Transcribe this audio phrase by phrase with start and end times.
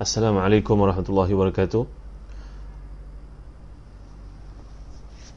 [0.00, 1.84] Assalamualaikum warahmatullahi wabarakatuh.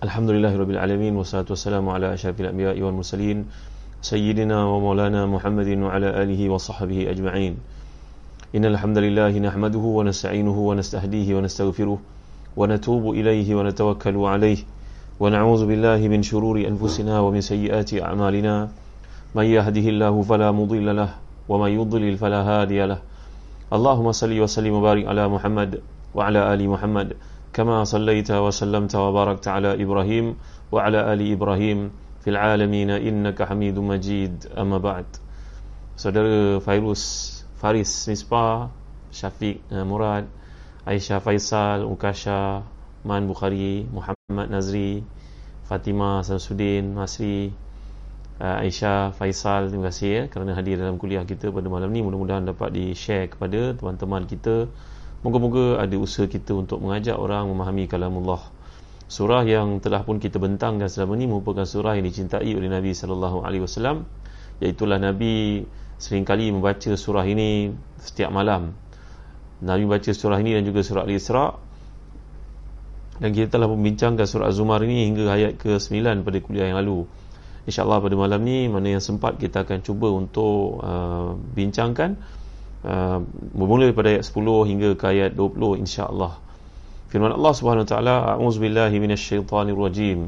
[0.08, 3.52] Alhamdulillahirabbil alamin wassalatu wassalamu ala asyrafil anbiya'i wal mursalin
[4.00, 7.60] sayyidina wa maulana Muhammadin wa ala alihi wa sahbihi ajma'in.
[8.56, 14.64] Innal hamdalillah nahmaduhu wa nasta'inuhu wa nastahdihi wa nastaghfiruh wa natubu ilayhi wa natawakkalu alayhi
[15.20, 18.72] wa na'udzu billahi min shururi anfusina wa min sayyiati a'malina.
[19.36, 21.20] May yahdihillahu fala mudilla lahu
[23.74, 25.82] اللهم صل وسلم وبارك على محمد
[26.16, 27.18] وعلى ال محمد
[27.54, 30.26] كما صليت وسلمت وباركت على ابراهيم
[30.72, 31.80] وعلى ال ابراهيم
[32.22, 35.06] في العالمين انك حميد مجيد اما بعد
[35.98, 36.26] صدر
[36.60, 37.04] فيروس
[37.58, 38.70] فارس مسبا
[39.12, 40.26] شفيق مراد
[40.88, 42.64] عائشة فيصل وكاشا
[43.06, 45.04] مان بخاري محمد نزري
[45.70, 47.52] فاطمة سنسودين مصري
[48.44, 52.04] Aisyah Faisal terima kasih ya kerana hadir dalam kuliah kita pada malam ni.
[52.04, 54.68] Mudah-mudahan dapat di-share kepada teman-teman kita.
[55.24, 58.44] Moga-moga ada usaha kita untuk mengajak orang memahami kalamullah.
[59.08, 63.48] Surah yang telah pun kita bentangkan selama ini merupakan surah yang dicintai oleh Nabi sallallahu
[63.48, 64.04] alaihi wasallam
[64.60, 65.64] iaitu Nabi
[66.04, 67.72] seringkali membaca surah ini
[68.04, 68.76] setiap malam.
[69.64, 71.46] Nabi baca surah ini dan juga surah Al-Isra.
[73.24, 77.08] Dan kita telah membincangkan surah Az-Zumar ini hingga ayat ke-9 pada kuliah yang lalu
[77.64, 82.20] InsyaAllah pada malam ni Mana yang sempat kita akan cuba untuk uh, Bincangkan
[82.84, 83.24] uh,
[83.56, 86.36] Bermula daripada ayat 10 hingga ke ayat 20 InsyaAllah
[87.08, 90.20] Firman Allah subhanahu ta'ala A'udzubillahi minasyaitanirrajim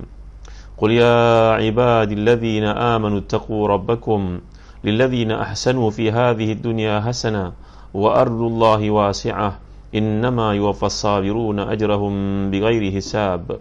[0.80, 4.39] Qul ya ibadilladzina amanu Taqu rabbakum
[4.86, 7.58] Lilladzina ahsanu fi hadhihi dunya hasana
[7.95, 9.59] Wa ardullahi wasi'ah.
[9.95, 13.55] Innama yuwaffas sabiruna ajrahum Bighairi hisab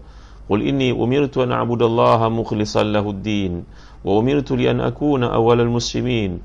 [0.50, 3.64] قل إني أمرت أن أعبد الله مخلصا له الدين
[4.04, 6.38] وأمرت لأن أكون أول المسلمين.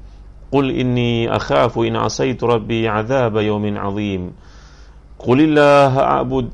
[0.52, 4.32] قل إني أخاف إن عصيت ربي عذاب يوم عظيم.
[5.20, 6.50] قل الله أعبد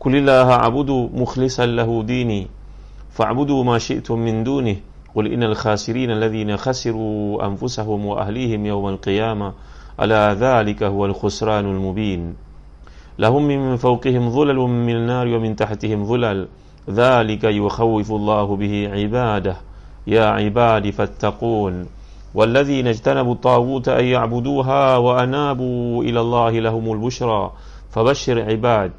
[0.00, 2.46] قل الله أعبد مخلصا له ديني
[3.10, 4.76] فاعبدوا ما شئتم من دونه.
[5.14, 9.52] قل إن الخاسرين الذين خسروا أنفسهم وأهليهم يوم القيامة
[10.00, 12.34] ألا ذلك هو الخسران المبين.
[13.18, 16.48] لهم من فوقهم ظلل من النار ومن تحتهم ظلل.
[16.90, 19.56] ذلك يخوف الله به عباده.
[20.06, 21.86] يا عبادي فاتقون.
[22.34, 27.52] والذين اجتنبوا الطاغوت أن يعبدوها وأنابوا إلى الله لهم البشرى.
[27.90, 28.92] فبشر عباد.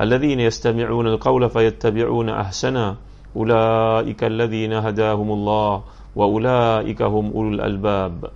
[0.00, 2.96] الذين يستمعون القول فيتبعون أحسنا
[3.36, 5.82] أولئك الذين هداهم الله
[6.16, 8.30] وأولئك هم أولو الألباب.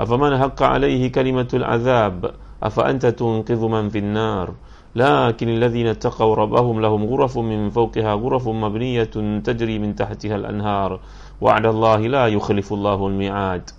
[0.00, 2.30] أفمن حق عليه كلمة العذاب؟
[2.62, 4.54] أفأنت تنقذ من في النار؟
[4.95, 9.13] لكن الذين اتقوا ربهم لهم غرف من فوقها غرف مبنية
[9.45, 10.99] تجري من تحتها الأنهار
[11.41, 13.69] وعد الله لا يخلف الله الميعاد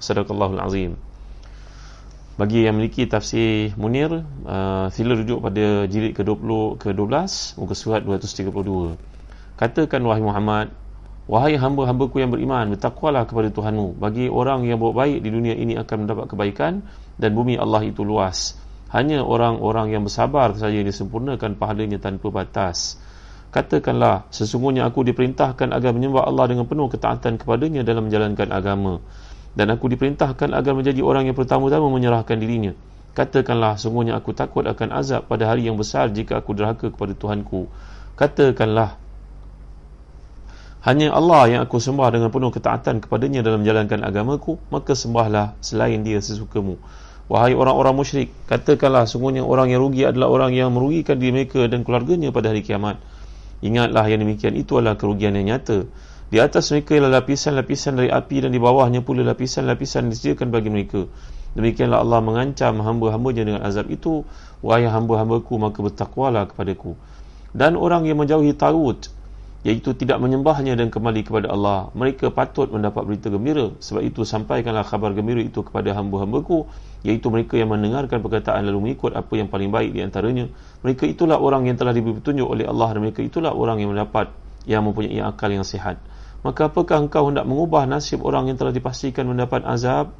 [0.00, 0.92] صدق الله العظيم
[2.36, 4.12] bagi yang memiliki tafsir Munir
[4.44, 7.08] uh, sila rujuk pada jilid ke-20 ke-12
[7.56, 8.92] muka surat 232
[9.56, 10.68] katakan wahai Muhammad
[11.24, 15.80] wahai hamba-hambaku yang beriman bertakwalah kepada Tuhanmu bagi orang yang buat baik di dunia ini
[15.80, 16.84] akan mendapat kebaikan
[17.16, 18.60] dan bumi Allah itu luas
[18.91, 22.99] hanya orang-orang yang bersabar saja disempurnakan pahalanya tanpa batas.
[23.51, 28.99] Katakanlah sesungguhnya aku diperintahkan agar menyembah Allah dengan penuh ketaatan kepadanya dalam menjalankan agama.
[29.55, 32.75] Dan aku diperintahkan agar menjadi orang yang pertama-tama menyerahkan dirinya.
[33.11, 37.67] Katakanlah sesungguhnya aku takut akan azab pada hari yang besar jika aku derhaka kepada Tuhanku.
[38.15, 38.95] Katakanlah
[40.81, 46.01] hanya Allah yang aku sembah dengan penuh ketaatan kepadanya dalam menjalankan agamaku maka sembahlah selain
[46.01, 46.81] dia sesukamu
[47.31, 51.87] Wahai orang-orang musyrik, katakanlah sungguhnya orang yang rugi adalah orang yang merugikan diri mereka dan
[51.87, 52.99] keluarganya pada hari kiamat.
[53.63, 55.87] Ingatlah yang demikian itu adalah kerugian yang nyata.
[56.27, 61.07] Di atas mereka ialah lapisan-lapisan dari api dan di bawahnya pula lapisan-lapisan disediakan bagi mereka.
[61.55, 64.27] Demikianlah Allah mengancam hamba-hambanya dengan azab itu.
[64.59, 66.99] Wahai hamba-hambaku, maka bertakwalah kepadaku.
[67.55, 69.07] Dan orang yang menjauhi tarut,
[69.61, 71.93] iaitu tidak menyembahnya dan kembali kepada Allah.
[71.93, 73.69] Mereka patut mendapat berita gembira.
[73.77, 76.65] Sebab itu sampaikanlah khabar gembira itu kepada hamba-hambaku.
[77.05, 80.49] Iaitu mereka yang mendengarkan perkataan lalu mengikut apa yang paling baik di antaranya.
[80.81, 84.33] Mereka itulah orang yang telah diberi petunjuk oleh Allah dan mereka itulah orang yang mendapat
[84.65, 86.01] yang mempunyai akal yang sihat.
[86.41, 90.13] Maka apakah engkau hendak mengubah nasib orang yang telah dipastikan mendapat azab?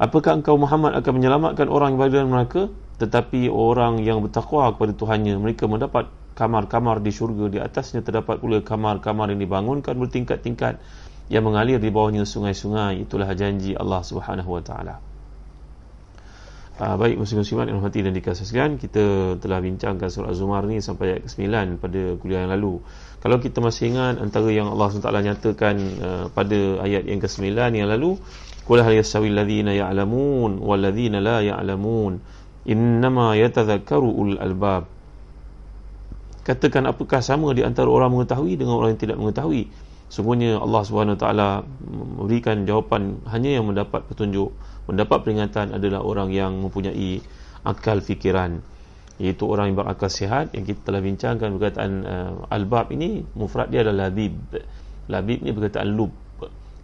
[0.00, 2.62] Apakah engkau Muhammad akan menyelamatkan orang yang berada dalam neraka?
[2.96, 8.60] Tetapi orang yang bertakwa kepada Tuhannya mereka mendapat kamar-kamar di syurga di atasnya terdapat pula
[8.64, 10.80] kamar-kamar yang dibangunkan bertingkat-tingkat
[11.32, 13.04] yang mengalir di bawahnya sungai-sungai.
[13.04, 14.96] Itulah janji Allah Subhanahu wa taala.
[16.82, 21.28] Uh, baik muslim-muslimat yang hati dan dikasihkan kita telah bincangkan surah Az-Zumar ni sampai ayat
[21.28, 22.80] ke-9 pada kuliah yang lalu.
[23.20, 27.86] Kalau kita masih ingat antara yang Allah SWT nyatakan uh, pada ayat yang ke-9 yang
[27.86, 28.16] lalu
[28.64, 32.18] qul hal yasawi alladhina ya'lamun wal ladzina la ya'lamun
[32.64, 34.88] innama yatadhakkaru ul albab
[36.42, 39.70] katakan apakah sama di antara orang mengetahui dengan orang yang tidak mengetahui.
[40.12, 41.24] Sungguhnya Allah SWT
[42.20, 44.52] memberikan jawapan hanya yang mendapat petunjuk
[44.84, 47.22] mendapat peringatan adalah orang yang mempunyai
[47.62, 48.60] akal fikiran
[49.22, 50.52] iaitu orang yang berakal sihat.
[50.52, 54.34] Yang kita telah bincangkan perkataan uh, albab ini mufrad dia adalah labib.
[55.08, 56.12] Labib ni perkataan lub.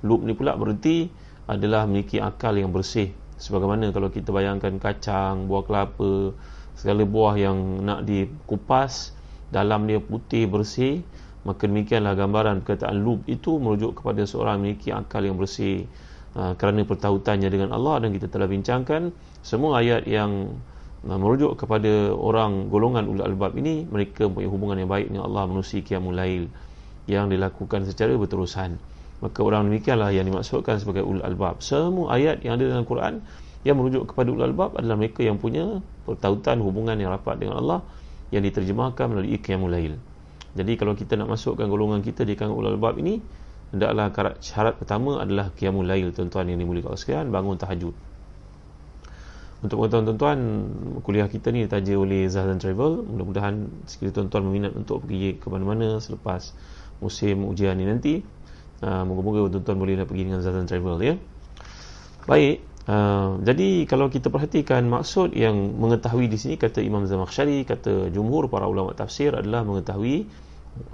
[0.06, 1.10] Lub ni pula berarti
[1.50, 3.10] adalah memiliki akal yang bersih.
[3.38, 6.34] Sebagaimana kalau kita bayangkan kacang buah kelapa
[6.78, 9.17] segala buah yang nak dikupas
[9.48, 11.00] dalam dia putih bersih
[11.46, 15.88] maka demikianlah gambaran perkataan lub itu merujuk kepada seorang memiliki akal yang bersih
[16.36, 20.60] uh, kerana pertautannya dengan Allah dan kita telah bincangkan semua ayat yang
[21.08, 25.48] uh, merujuk kepada orang golongan ulul albab ini mereka punya hubungan yang baik dengan Allah
[25.48, 26.50] menusi qiyamul lail
[27.08, 28.76] yang dilakukan secara berterusan.
[29.18, 31.58] Maka orang demikianlah yang dimaksudkan sebagai ulul albab.
[31.64, 33.24] Semua ayat yang ada dalam Quran
[33.66, 37.80] yang merujuk kepada ulul albab adalah mereka yang punya pertautan hubungan yang rapat dengan Allah
[38.34, 39.96] yang diterjemahkan melalui qiyamul lail.
[40.56, 43.20] Jadi kalau kita nak masukkan golongan kita di kalangan ulul albab ini
[43.70, 44.08] hendaklah
[44.40, 47.94] syarat pertama adalah qiyamul lail tuan-tuan yang dimuliakan Allah sekalian bangun tahajud.
[49.58, 50.38] Untuk tuan-tuan
[51.02, 53.02] kuliah kita ni ditaja oleh Zahdan Travel.
[53.02, 56.54] Mudah-mudahan sekiranya tuan-tuan berminat untuk pergi ke mana-mana selepas
[57.02, 58.22] musim ujian ni nanti.
[58.78, 61.14] Uh, moga-moga tuan-tuan boleh pergi dengan Zazan Travel ya.
[62.30, 68.08] Baik uh, jadi kalau kita perhatikan maksud yang mengetahui di sini kata Imam Zamakhsyari kata
[68.10, 70.26] jumhur para ulama tafsir adalah mengetahui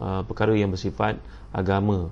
[0.03, 1.17] uh, perkara yang bersifat
[1.55, 2.11] agama.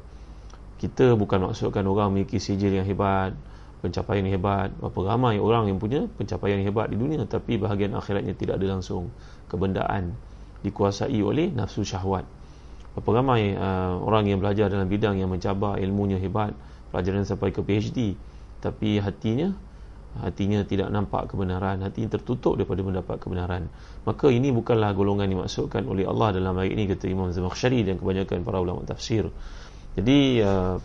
[0.78, 3.34] Kita bukan maksudkan orang memiliki sijil yang hebat
[3.82, 7.98] pencapaian yang hebat berapa ramai orang yang punya pencapaian yang hebat di dunia tapi bahagian
[7.98, 9.10] akhiratnya tidak ada langsung
[9.50, 10.14] kebendaan
[10.62, 12.22] dikuasai oleh nafsu syahwat.
[12.94, 16.54] Berapa ramai uh, orang yang belajar dalam bidang yang mencabar ilmunya hebat,
[16.94, 18.14] pelajaran sampai ke PhD,
[18.62, 19.50] tapi hatinya
[20.20, 23.72] hatinya tidak nampak kebenaran, hatinya tertutup daripada mendapat kebenaran.
[24.04, 28.44] Maka ini bukanlah golongan dimaksudkan oleh Allah dalam ayat ini kata Imam Zamakhsyari dan kebanyakan
[28.44, 29.32] para ulama tafsir.
[29.96, 30.76] Jadi uh,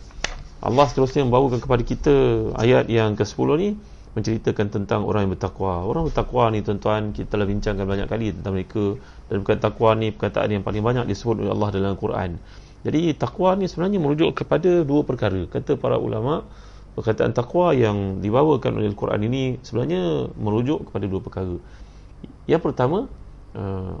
[0.64, 2.14] Allah seterusnya membawakan kepada kita
[2.56, 3.68] ayat yang ke-10 ni
[4.16, 5.84] menceritakan tentang orang yang bertakwa.
[5.84, 8.98] Orang bertakwa ni tuan-tuan kita telah bincangkan banyak kali tentang mereka
[9.28, 12.30] dan perkataan takwa ni perkataan yang paling banyak disebut oleh Allah dalam Al-Quran.
[12.82, 15.46] Jadi takwa ni sebenarnya merujuk kepada dua perkara.
[15.46, 16.42] Kata para ulama
[16.98, 21.56] perkataan takwa yang dibawakan oleh Al-Quran ini sebenarnya merujuk kepada dua perkara.
[22.50, 23.06] Yang pertama
[23.54, 23.94] uh,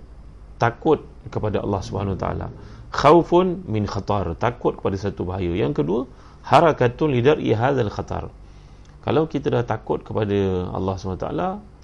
[0.58, 2.48] takut kepada Allah Subhanahu Wa Taala.
[2.90, 5.52] Khaufun min khatar, takut kepada satu bahaya.
[5.54, 6.00] Yang kedua,
[6.48, 8.32] harakatun lidari hadzal khatar
[9.08, 11.28] kalau kita dah takut kepada Allah SWT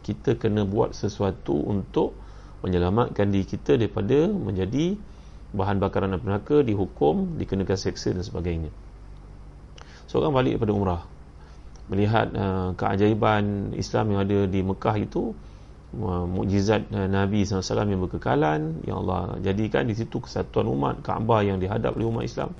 [0.05, 2.13] kita kena buat sesuatu untuk
[2.61, 5.01] menyelamatkan diri kita daripada menjadi
[5.57, 8.69] bahan bakaran api neraka dihukum, dikenakan seksa dan sebagainya
[10.15, 11.03] seorang balik daripada umrah
[11.91, 15.35] melihat uh, keajaiban Islam yang ada di Mekah itu
[15.99, 21.43] uh, mukjizat uh, Nabi SAW yang berkekalan yang Allah jadikan di situ kesatuan umat Kaabah
[21.43, 22.55] yang dihadap oleh umat Islam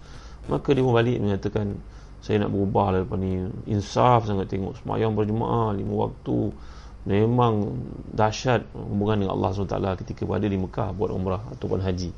[0.51, 1.79] maka dia balik menyatakan
[2.25, 3.37] saya nak berubah lah lepas ni.
[3.69, 6.57] Insaf sangat tengok semayang berjemaah lima waktu.
[7.05, 7.85] Memang
[8.17, 12.17] dahsyat hubungan dengan Allah SWT ketika berada di Mekah buat umrah ataupun haji.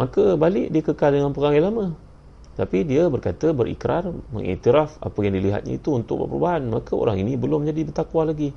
[0.00, 1.92] Maka balik dia kekal dengan perang yang lama
[2.55, 7.35] tapi dia berkata berikrar mengiktiraf apa yang dilihatnya itu untuk buat perubahan maka orang ini
[7.35, 8.55] belum jadi bertakwa lagi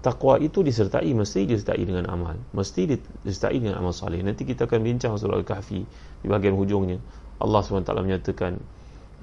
[0.00, 4.80] takwa itu disertai mesti disertai dengan amal mesti disertai dengan amal salih nanti kita akan
[4.80, 5.80] bincang surah Al-Kahfi
[6.20, 6.98] di bahagian hujungnya
[7.40, 8.54] Allah SWT menyatakan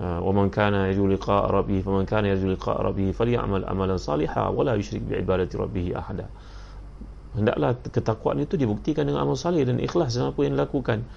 [0.01, 5.01] ومن كان يرجو لقاء ربه فمن كان يرجو لقاء ربه فليعمل عملا صالحا ولا يشرك
[5.05, 6.25] بعبادة ربه أحدا
[7.31, 11.07] hendaklah ketakwaan itu dibuktikan dengan amal salih dan ikhlas dalam apa yang dilakukan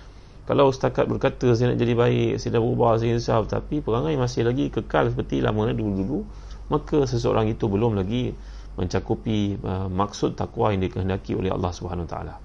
[0.50, 4.50] kalau setakat berkata saya nak jadi baik saya dah berubah saya insaf tapi perangai masih
[4.50, 6.26] lagi kekal seperti lama dulu-dulu
[6.74, 8.34] maka seseorang itu belum lagi
[8.74, 12.36] mencakupi uh, maksud takwa yang dikehendaki oleh Allah Subhanahu Wa Taala.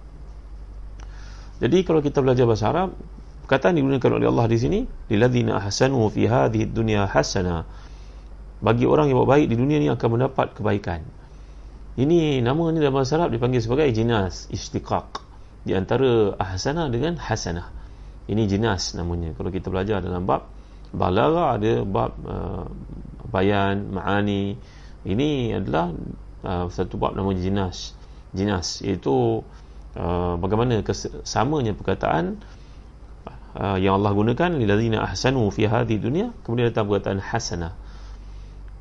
[1.65, 2.93] Jadi kalau kita belajar bahasa Arab
[3.49, 7.65] perkataan digunakan oleh Allah di sini lilladzina ahsanu fi hadhihi dunya hasana.
[8.61, 11.01] Bagi orang yang buat baik di dunia ni akan mendapat kebaikan.
[11.97, 15.25] Ini nama ni dalam bahasa Arab dipanggil sebagai jinas istiqaq.
[15.65, 17.84] Di antara ahsana dengan hasanah
[18.31, 19.33] ini jinas namanya.
[19.37, 20.49] Kalau kita belajar dalam bab
[20.95, 22.67] balagha ada bab uh,
[23.29, 24.57] bayan ma'ani.
[25.05, 25.93] Ini adalah
[26.45, 27.93] uh, satu bab nama jinas.
[28.33, 29.45] Jinas iaitu
[29.99, 32.41] uh, bagaimana kesamanya perkataan
[33.59, 37.73] uh, yang Allah gunakan lilladzina ahsanu fi hadhihi dunya kemudian datang perkataan hasanah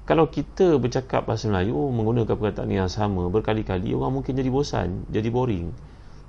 [0.04, 5.30] kalau kita bercakap bahasa Melayu menggunakan perkataan yang sama berkali-kali orang mungkin jadi bosan jadi
[5.32, 5.72] boring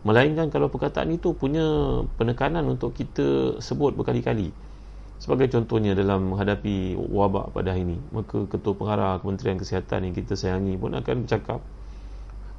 [0.04, 1.64] melainkan kalau perkataan itu punya
[2.20, 4.52] penekanan untuk kita sebut berkali-kali.
[5.16, 10.36] Sebagai contohnya dalam menghadapi wabak pada hari ini maka ketua pengarah Kementerian Kesihatan yang kita
[10.36, 11.64] sayangi pun akan bercakap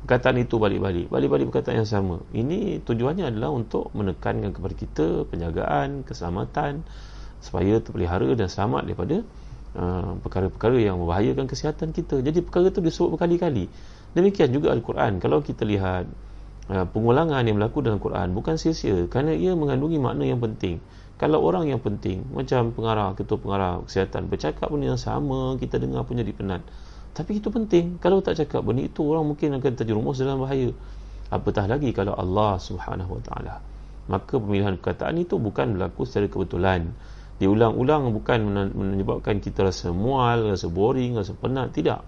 [0.06, 1.06] perkataan itu balik-balik.
[1.14, 2.22] Balik-balik perkataan yang sama.
[2.34, 6.82] Ini tujuannya adalah untuk menekankan kepada kita penjagaan keselamatan
[7.42, 9.18] supaya terpelihara dan selamat daripada
[9.78, 12.22] uh, perkara-perkara yang membahayakan kesihatan kita.
[12.22, 13.70] Jadi perkara itu disebut berkali-kali.
[14.18, 15.22] Demikian juga Al-Quran.
[15.22, 16.10] Kalau kita lihat
[16.68, 20.82] pengulangan yang berlaku dalam Al-Quran bukan sia-sia kerana ia mengandungi makna yang penting
[21.16, 26.04] kalau orang yang penting macam pengarah ketua pengarah kesihatan bercakap benda yang sama kita dengar
[26.04, 26.66] pun jadi penat
[27.16, 27.96] tapi itu penting.
[28.04, 30.76] Kalau tak cakap benda itu, orang mungkin akan terjerumus dalam bahaya.
[31.32, 33.56] Apatah lagi kalau Allah subhanahu wa ta'ala.
[34.12, 36.92] Maka pemilihan perkataan itu bukan berlaku secara kebetulan.
[37.40, 41.72] Diulang-ulang bukan menyebabkan kita rasa mual, rasa boring, rasa penat.
[41.72, 42.00] Tidak.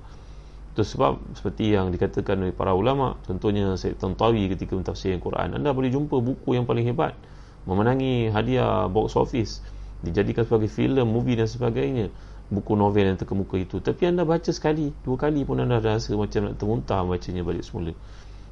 [0.78, 5.74] Itu sebab seperti yang dikatakan oleh para ulama, contohnya Syed Tantawi ketika mentafsir Al-Quran, anda
[5.74, 7.18] boleh jumpa buku yang paling hebat.
[7.66, 9.66] Memenangi hadiah box office.
[10.06, 12.14] Dijadikan sebagai filem, movie dan sebagainya
[12.54, 16.48] buku novel yang terkemuka itu tapi anda baca sekali dua kali pun anda rasa macam
[16.48, 17.92] nak termuntah bacanya balik semula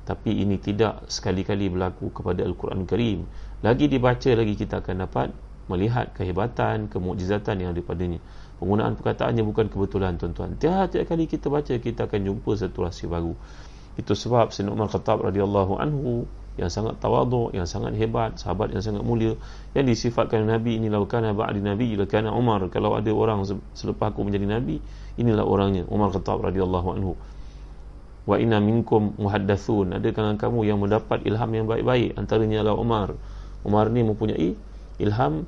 [0.04, 3.24] tapi ini tidak sekali-kali berlaku kepada Al-Quran Karim
[3.64, 5.32] lagi dibaca lagi kita akan dapat
[5.66, 8.22] melihat kehebatan, kemukjizatan yang daripadanya
[8.58, 10.56] penggunaan perkataannya bukan kebetulan tuan-tuan.
[10.56, 13.36] Tiap-tiap kali kita baca kita akan jumpa satu rahsia baru.
[13.96, 18.80] Itu sebab Sayyidina Umar Khattab radhiyallahu anhu yang sangat tawaduk, yang sangat hebat, sahabat yang
[18.80, 19.36] sangat mulia
[19.76, 22.64] yang disifatkan Nabi inilah kana ba'di Nabi kana Umar.
[22.72, 23.44] Kalau ada orang
[23.76, 24.80] selepas aku menjadi Nabi
[25.20, 27.14] inilah orangnya Umar Khattab radhiyallahu anhu.
[28.26, 30.00] Wa inna minkum muhaddathun.
[30.00, 32.18] Ada kalangan kamu yang mendapat ilham yang baik-baik?
[32.18, 33.10] Antaranya adalah Umar.
[33.62, 34.56] Umar ni mempunyai
[34.98, 35.46] ilham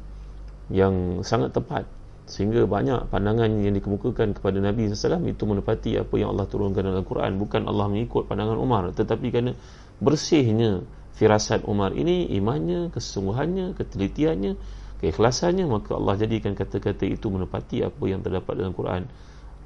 [0.67, 1.87] yang sangat tepat
[2.27, 6.99] sehingga banyak pandangan yang dikemukakan kepada Nabi SAW itu menepati apa yang Allah turunkan dalam
[6.99, 7.39] Al-Quran.
[7.39, 9.55] Bukan Allah mengikut pandangan Umar tetapi kerana
[10.03, 10.83] bersihnya
[11.15, 14.59] firasat Umar ini imannya, kesungguhannya, ketelitiannya,
[14.99, 19.07] keikhlasannya maka Allah jadikan kata-kata itu menepati apa yang terdapat dalam Quran.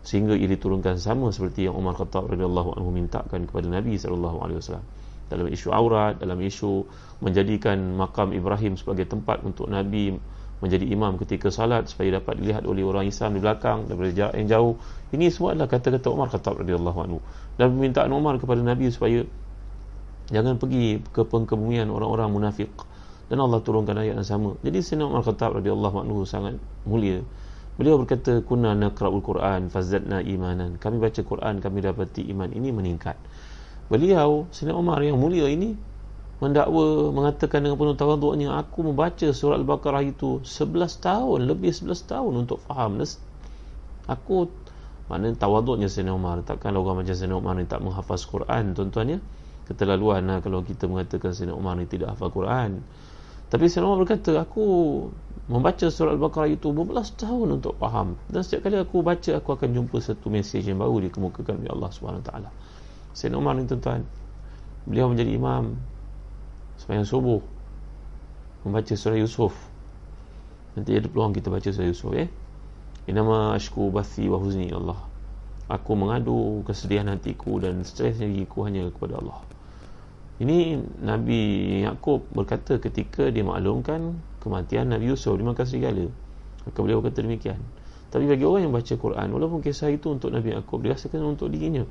[0.05, 4.85] Sehingga ia diturunkan sama seperti yang Umar Khattab radhiyallahu anhu mintakan kepada Nabi wasallam.
[5.29, 6.85] Dalam isu aurat dalam isu
[7.25, 10.13] menjadikan makam Ibrahim sebagai tempat untuk Nabi
[10.61, 14.47] menjadi imam ketika salat supaya dapat dilihat oleh orang Islam di belakang daripada jarak yang
[14.47, 14.73] jauh.
[15.11, 17.19] Ini semua adalah kata-kata Umar Khattab radhiyallahu anhu.
[17.57, 19.25] Dan permintaan Umar kepada Nabi supaya
[20.29, 22.69] jangan pergi ke pengkebumian orang-orang munafik
[23.27, 24.59] dan Allah turunkan ayat yang sama.
[24.61, 27.25] Jadi Sayyidina Umar Khattab radhiyallahu anhu sangat mulia.
[27.79, 30.77] Beliau berkata kunna naqra'ul Quran fazadna imanan.
[30.77, 33.17] Kami baca Quran kami dapati iman ini meningkat.
[33.89, 35.73] Beliau Sayyidina Umar yang mulia ini
[36.41, 42.33] mendakwa mengatakan dengan penuh tawaduknya aku membaca surah Al-Baqarah itu 11 tahun lebih 11 tahun
[42.33, 42.97] untuk faham.
[44.09, 44.49] Aku
[45.05, 46.41] mana tawaduknya Sayyidina Umar?
[46.41, 49.19] Takkan orang macam Sayyidina Umar ni tak menghafaz Quran tuan-tuan ya?
[49.69, 52.81] Keterlaluan lah kalau kita mengatakan Sayyidina Umar ni tidak hafal Quran.
[53.53, 54.65] Tapi Sayyidina Umar berkata aku
[55.45, 58.17] membaca surah Al-Baqarah itu berbelas tahun untuk faham.
[58.25, 61.89] Dan setiap kali aku baca aku akan jumpa satu mesej yang baru dikemukakan oleh Allah
[61.93, 62.31] SWT
[63.13, 64.01] Sayyidina Umar ni tuan-tuan
[64.89, 65.90] beliau menjadi imam
[66.91, 67.39] sepanjang subuh
[68.67, 69.55] membaca surah Yusuf
[70.75, 72.27] nanti ada peluang kita baca surah Yusuf eh
[73.07, 74.99] inama ashku bathi wa huzni Allah
[75.71, 79.39] aku mengadu kesedihan hatiku dan stres diriku hanya kepada Allah
[80.43, 81.39] ini Nabi
[81.87, 86.09] Yaakob berkata ketika dia maklumkan kematian Nabi Yusuf di Makkah Serigala.
[86.65, 87.61] Maka beliau berkata demikian.
[88.09, 91.85] Tapi bagi orang yang baca Quran, walaupun kisah itu untuk Nabi Yaakob, dirasakan untuk dirinya.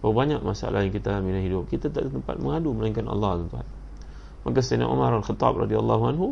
[0.00, 1.68] Berapa banyak masalah yang kita dalam hidup.
[1.68, 3.68] Kita tak ada tempat mengadu melainkan Allah tuan
[4.42, 6.28] Maka Sayyidina Umar Al-Khattab radhiyallahu anhu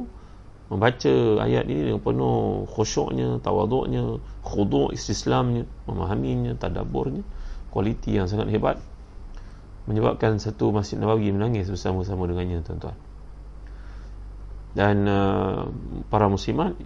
[0.70, 7.26] membaca ayat ini dengan penuh khusyuknya, tawaduknya, khuduk istislamnya, memahaminya, tadaburnya,
[7.74, 8.78] kualiti yang sangat hebat.
[9.90, 12.94] Menyebabkan satu Masjid Nabawi menangis bersama-sama dengannya tuan-tuan.
[14.70, 15.66] Dan uh,
[16.06, 16.78] para muslimat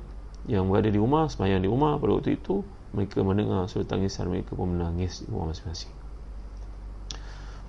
[0.49, 2.65] yang berada di rumah semayang di rumah pada waktu itu
[2.97, 6.04] mereka mendengar suara tangisan mereka pun menangis di rumah masing-masing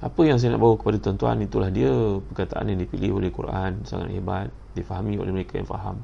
[0.04, 1.92] apa yang saya nak bawa kepada tuan-tuan itulah dia
[2.32, 6.04] perkataan yang dipilih oleh Quran sangat hebat difahami oleh mereka yang faham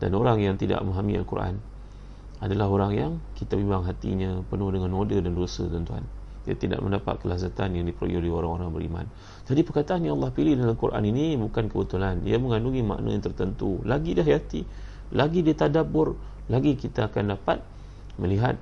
[0.00, 1.56] dan orang yang tidak memahami Al-Quran
[2.40, 6.04] adalah orang yang kita bimbang hatinya penuh dengan noda dan dosa tuan-tuan
[6.44, 9.06] dia tidak mendapat kelazatan yang diperoleh oleh orang-orang beriman.
[9.44, 12.24] Jadi perkataan yang Allah pilih dalam Quran ini bukan kebetulan.
[12.24, 13.84] Dia mengandungi makna yang tertentu.
[13.84, 14.64] Lagi dia hayati,
[15.12, 16.16] lagi dia tadabbur,
[16.48, 17.60] lagi kita akan dapat
[18.16, 18.56] melihat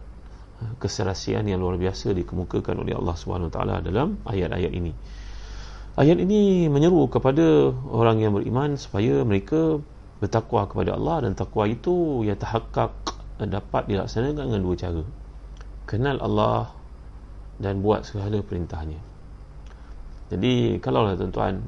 [0.83, 3.17] keserasian yang luar biasa dikemukakan oleh Allah
[3.51, 4.93] taala dalam ayat-ayat ini.
[5.99, 9.83] Ayat ini menyeru kepada orang yang beriman supaya mereka
[10.23, 12.95] bertakwa kepada Allah dan takwa itu ya tahakkak
[13.39, 15.03] dapat dilaksanakan dengan dua cara.
[15.87, 16.75] Kenal Allah
[17.59, 18.99] dan buat segala perintahnya
[20.29, 21.65] jadi kalaulah tuan-tuan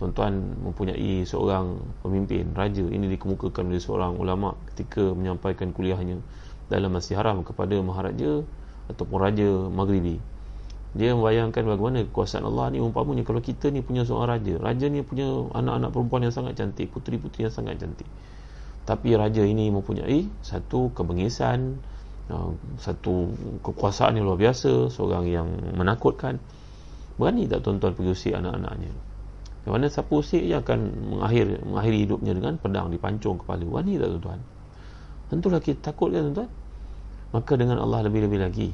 [0.00, 0.32] tuan-tuan
[0.64, 6.16] mempunyai seorang pemimpin raja ini dikemukakan oleh seorang ulama ketika menyampaikan kuliahnya
[6.70, 8.46] dalam masjid haram kepada maharaja
[8.86, 10.22] ataupun raja maghribi.
[10.90, 15.06] Dia membayangkan bagaimana kekuasaan Allah ni umpamanya kalau kita ni punya seorang raja raja ni
[15.06, 18.06] punya anak-anak perempuan yang sangat cantik puteri-puteri yang sangat cantik.
[18.86, 21.78] Tapi raja ini mempunyai satu kebengisan
[22.26, 22.50] uh,
[22.82, 23.30] satu
[23.62, 25.46] kekuasaan yang luar biasa seorang yang
[25.78, 26.42] menakutkan.
[27.14, 28.90] Berani tak tuan-tuan pergi usik anak-anaknya?
[29.68, 30.78] Yang mana siapa usik dia akan
[31.14, 33.62] mengakhir, mengakhiri hidupnya dengan pedang dipancung kepala?
[33.62, 34.40] Berani tak tuan-tuan
[35.30, 36.50] tentulah kita takut kan tuan-tuan.
[37.30, 38.68] Maka dengan Allah lebih-lebih lagi.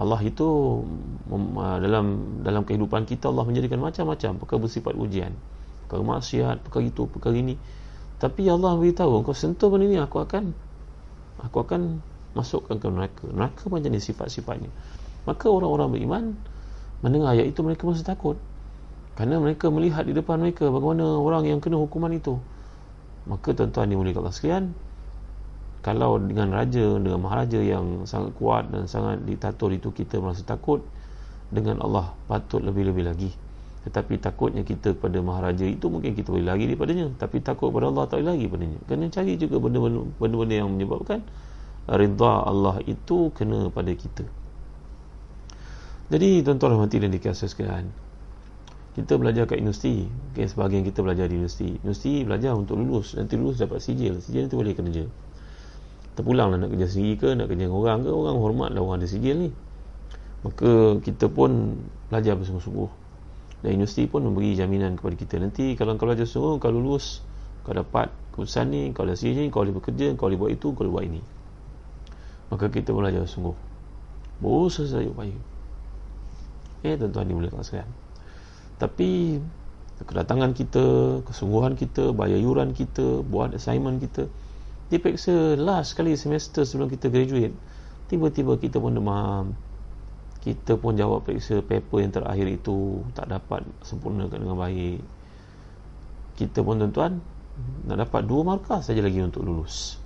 [0.00, 0.80] Allah itu
[1.28, 5.36] uh, dalam dalam kehidupan kita Allah menjadikan macam-macam perkara bersifat ujian.
[5.84, 7.60] Perkara maksiat perkara itu perkara ini.
[8.16, 10.56] Tapi Allah beritahu kau sentuh benda ni aku akan
[11.44, 12.00] aku akan
[12.32, 13.28] masukkan ke neraka.
[13.28, 14.72] Neraka macam ni sifat-sifatnya.
[15.28, 16.24] Maka orang-orang beriman
[17.04, 18.40] mendengar ayat itu mereka mesti takut.
[19.20, 22.40] Kerana mereka melihat di depan mereka bagaimana orang yang kena hukuman itu.
[23.28, 24.64] Maka tuan-tuan dimuliakan Allah sekalian
[25.80, 30.84] kalau dengan raja dengan maharaja yang sangat kuat dan sangat ditatur itu kita merasa takut
[31.48, 33.32] dengan Allah patut lebih-lebih lagi.
[33.88, 37.16] Tetapi takutnya kita kepada maharaja itu mungkin kita boleh lagi daripadanya.
[37.16, 41.24] Tapi takut kepada Allah tak boleh lagi padanya kena cari juga benda-benda yang menyebabkan
[41.88, 44.28] rida Allah itu kena pada kita.
[46.12, 47.88] Jadi tuan-tuan mati dan dikasih sekalian
[49.00, 50.12] kita belajar kat universiti.
[50.34, 51.80] Okay, sebahagian kita belajar di universiti.
[51.80, 53.16] Universiti belajar untuk lulus.
[53.16, 54.20] Nanti lulus dapat sijil.
[54.20, 55.08] Sijil nanti boleh kerja
[56.18, 59.02] terpulang lah nak kerja sendiri ke nak kerja dengan orang ke orang hormat lah orang
[59.02, 59.50] ada sijil ni.
[60.40, 61.76] Maka kita pun
[62.08, 62.90] belajar bersungguh-sungguh.
[63.60, 65.36] Dan universiti pun memberi jaminan kepada kita.
[65.36, 67.20] Nanti kalau kau belajar sungguh kau lulus
[67.60, 70.82] kau dapat keputusan ni kau dah sijil kau boleh bekerja kau boleh buat itu kau
[70.84, 71.22] boleh buat ini.
[72.48, 73.54] Maka kita belajar sungguh.
[74.40, 75.36] Berusaha saja upaya.
[76.80, 77.92] Eh tuan-tuan dimulakan sekarang
[78.80, 79.36] tapi
[80.08, 80.84] kedatangan kita
[81.28, 84.32] kesungguhan kita bayar yuran kita buat assignment kita
[84.90, 87.54] dia periksa last kali semester sebelum kita graduate.
[88.10, 89.54] Tiba-tiba kita pun demam.
[90.42, 94.98] Kita pun jawab periksa paper yang terakhir itu tak dapat sempurnakan dengan baik.
[96.34, 97.22] Kita pun tuan-tuan
[97.86, 100.02] nak dapat dua markah saja lagi untuk lulus.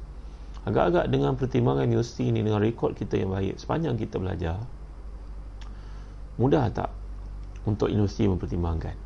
[0.69, 4.59] Agak-agak dengan pertimbangan universiti ini dengan rekod kita yang baik sepanjang kita belajar
[6.35, 6.91] mudah tak
[7.65, 8.97] untuk universiti mempertimbangkan?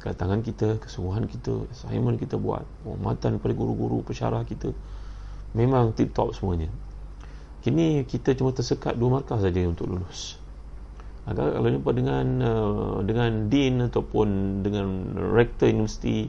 [0.00, 4.74] Kedatangan kita, kesungguhan kita, assignment kita buat, penghormatan kepada guru-guru, pesyarah kita,
[5.52, 6.68] memang tip top semuanya.
[7.62, 10.40] Kini kita cuma tersekat dua markah saja untuk lulus.
[11.22, 16.26] Agak kalau jumpa dengan uh, dengan dean ataupun dengan rektor universiti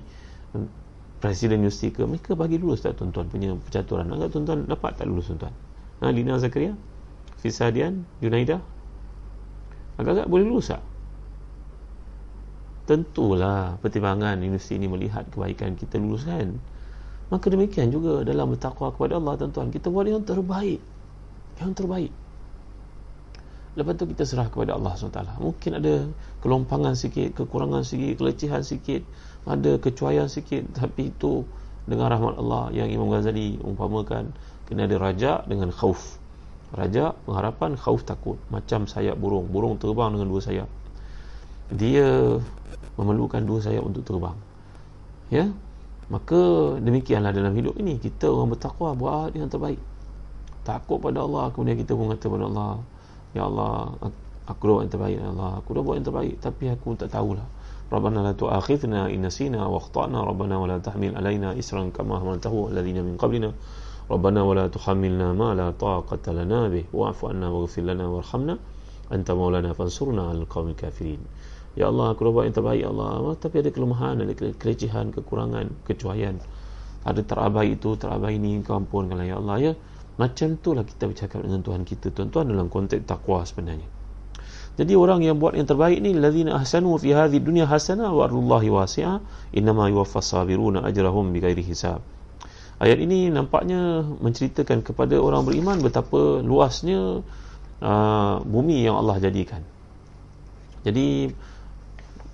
[1.18, 4.06] presiden universiti ke mereka bagi lulus tak tuan-tuan punya percaturan?
[4.14, 5.56] Agak tuan-tuan dapat tak lulus tuan-tuan?
[6.06, 6.78] Ha, Lina Zakaria
[7.42, 8.62] Fisadian Junaida?
[9.98, 10.86] Agak-agak boleh lulus tak?
[12.86, 16.62] Tentulah pertimbangan universiti ini melihat kebaikan kita lulus kan
[17.34, 19.74] Maka demikian juga dalam bertakwa kepada Allah tuan-tuan.
[19.74, 20.78] Kita buat yang terbaik.
[21.58, 22.14] Yang terbaik.
[23.74, 25.42] Lepas tu kita serah kepada Allah SWT.
[25.42, 26.06] Mungkin ada
[26.46, 29.02] kelompangan sikit Kekurangan sikit, kelecihan sikit.
[29.50, 30.78] Ada kecuaian sikit.
[30.78, 31.42] Tapi itu
[31.90, 34.30] dengan rahmat Allah Yang Imam Ghazali umpamakan.
[34.70, 36.22] Kena ada raja dengan khauf.
[36.70, 38.38] Raja pengharapan, khauf takut.
[38.54, 39.50] Macam sayap burung.
[39.50, 40.70] Burung terbang dengan dua sayap.
[41.74, 42.38] Dia
[42.94, 44.38] memerlukan dua sayap untuk terbang.
[45.34, 45.50] Ya
[46.12, 46.40] Maka
[46.84, 49.80] demikianlah dalam hidup ini kita orang bertakwa buat yang terbaik.
[50.64, 52.74] Takut pada Allah kemudian kita pun kata pada Allah,
[53.36, 53.96] ya Allah,
[54.48, 55.52] aku dah buat yang terbaik ya Allah.
[55.64, 57.48] Aku dah buat yang terbaik tapi aku tak tahulah.
[57.94, 62.74] Rabbana la tu'akhidna in nasina wa akhtana Rabbana wa la tahmil alaina isran kama hamaltahu
[62.74, 63.54] alladhina min qablina.
[64.10, 68.58] Rabbana wa la tuhammilna ma la taqata lana bih wa'fu anna waghfir lana warhamna
[69.14, 71.22] anta maulana fansurna 'alal qawmil kafirin.
[71.74, 73.34] Ya Allah, aku buat yang terbaik Ya Allah.
[73.38, 76.38] Tapi ada kelemahan, ada kelecehan, kekurangan, kecuaian.
[77.04, 79.56] Ada terabai itu, terabai ini, kau ampunkanlah Ya Allah.
[79.60, 79.72] Ya,
[80.22, 82.14] macam itulah kita bercakap dengan Tuhan kita.
[82.14, 83.90] Tuan-tuan dalam konteks takwa sebenarnya.
[84.74, 88.74] Jadi orang yang buat yang terbaik ni ladzina ahsanu fi hadhi dunya hasana wa ardullahi
[88.74, 89.22] wasi'a
[89.54, 92.02] innama yuwaffas sabiruna ajrahum bighairi hisab.
[92.82, 97.22] Ayat ini nampaknya menceritakan kepada orang beriman betapa luasnya
[97.86, 99.62] uh, bumi yang Allah jadikan.
[100.82, 101.30] Jadi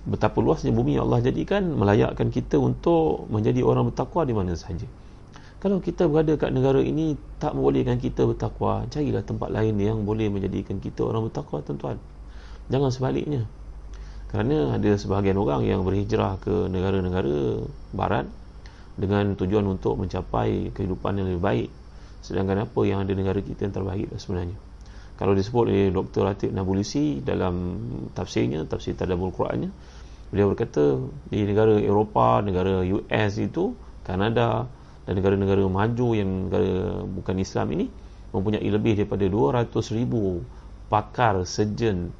[0.08, 4.88] betapa luasnya bumi yang Allah jadikan melayakkan kita untuk menjadi orang bertakwa di mana sahaja.
[5.60, 10.32] Kalau kita berada kat negara ini tak membolehkan kita bertakwa carilah tempat lain yang boleh
[10.32, 12.00] menjadikan kita orang bertakwa tuan-tuan.
[12.72, 13.44] Jangan sebaliknya.
[14.32, 18.24] Kerana ada sebahagian orang yang berhijrah ke negara-negara barat
[18.96, 21.68] dengan tujuan untuk mencapai kehidupan yang lebih baik.
[22.24, 24.56] Sedangkan apa yang ada negara kita yang terbaik sebenarnya.
[25.20, 26.24] Kalau disebut oleh Dr.
[26.24, 27.76] Latif Nabulisi dalam
[28.16, 29.68] tafsirnya, tafsir Tadabul Qurannya,
[30.30, 33.74] beliau berkata di negara Eropah, negara US itu,
[34.06, 34.70] Kanada
[35.04, 37.86] dan negara-negara maju yang negara bukan Islam ini
[38.30, 40.46] mempunyai lebih daripada 200 ribu
[40.86, 42.14] pakar, sejen,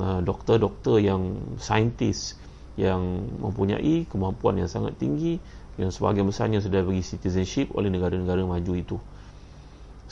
[0.00, 2.36] uh, doktor-doktor yang saintis
[2.74, 5.38] yang mempunyai kemampuan yang sangat tinggi
[5.78, 8.96] yang sebahagian besarnya sudah bagi citizenship oleh negara-negara maju itu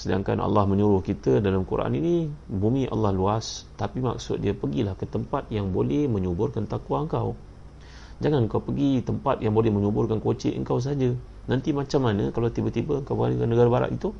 [0.02, 5.06] sedangkan Allah menyuruh kita dalam Quran ini bumi Allah luas tapi maksud dia pergilah ke
[5.06, 7.38] tempat yang boleh menyuburkan takwa engkau.
[8.18, 11.14] Jangan kau pergi tempat yang boleh menyuburkan kocik engkau saja.
[11.46, 14.10] Nanti macam mana kalau tiba-tiba kau balik ke negara barat itu?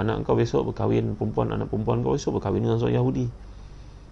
[0.00, 3.26] Anak engkau besok berkahwin perempuan anak perempuan kau besok berkahwin dengan seorang Yahudi.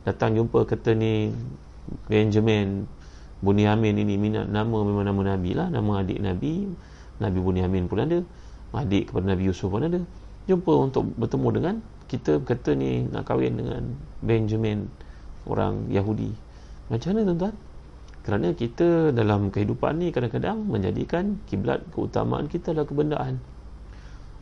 [0.04, 1.32] Datang jumpa kata ni
[2.04, 2.84] Benjamin
[3.40, 5.72] Bunyamin ini minat nama memang nama Nabi lah.
[5.72, 6.68] Nama adik Nabi
[7.16, 8.20] Nabi Bunyamin pun ada.
[8.76, 10.04] Adik kepada Nabi Yusuf pun ada
[10.44, 11.74] jumpa untuk bertemu dengan
[12.08, 13.82] kita kata ni nak kahwin dengan
[14.20, 14.86] Benjamin
[15.48, 16.32] orang Yahudi.
[16.92, 17.54] Macam mana tuan-tuan?
[18.24, 23.36] Kerana kita dalam kehidupan ni kadang-kadang menjadikan kiblat keutamaan kita adalah kebendaan.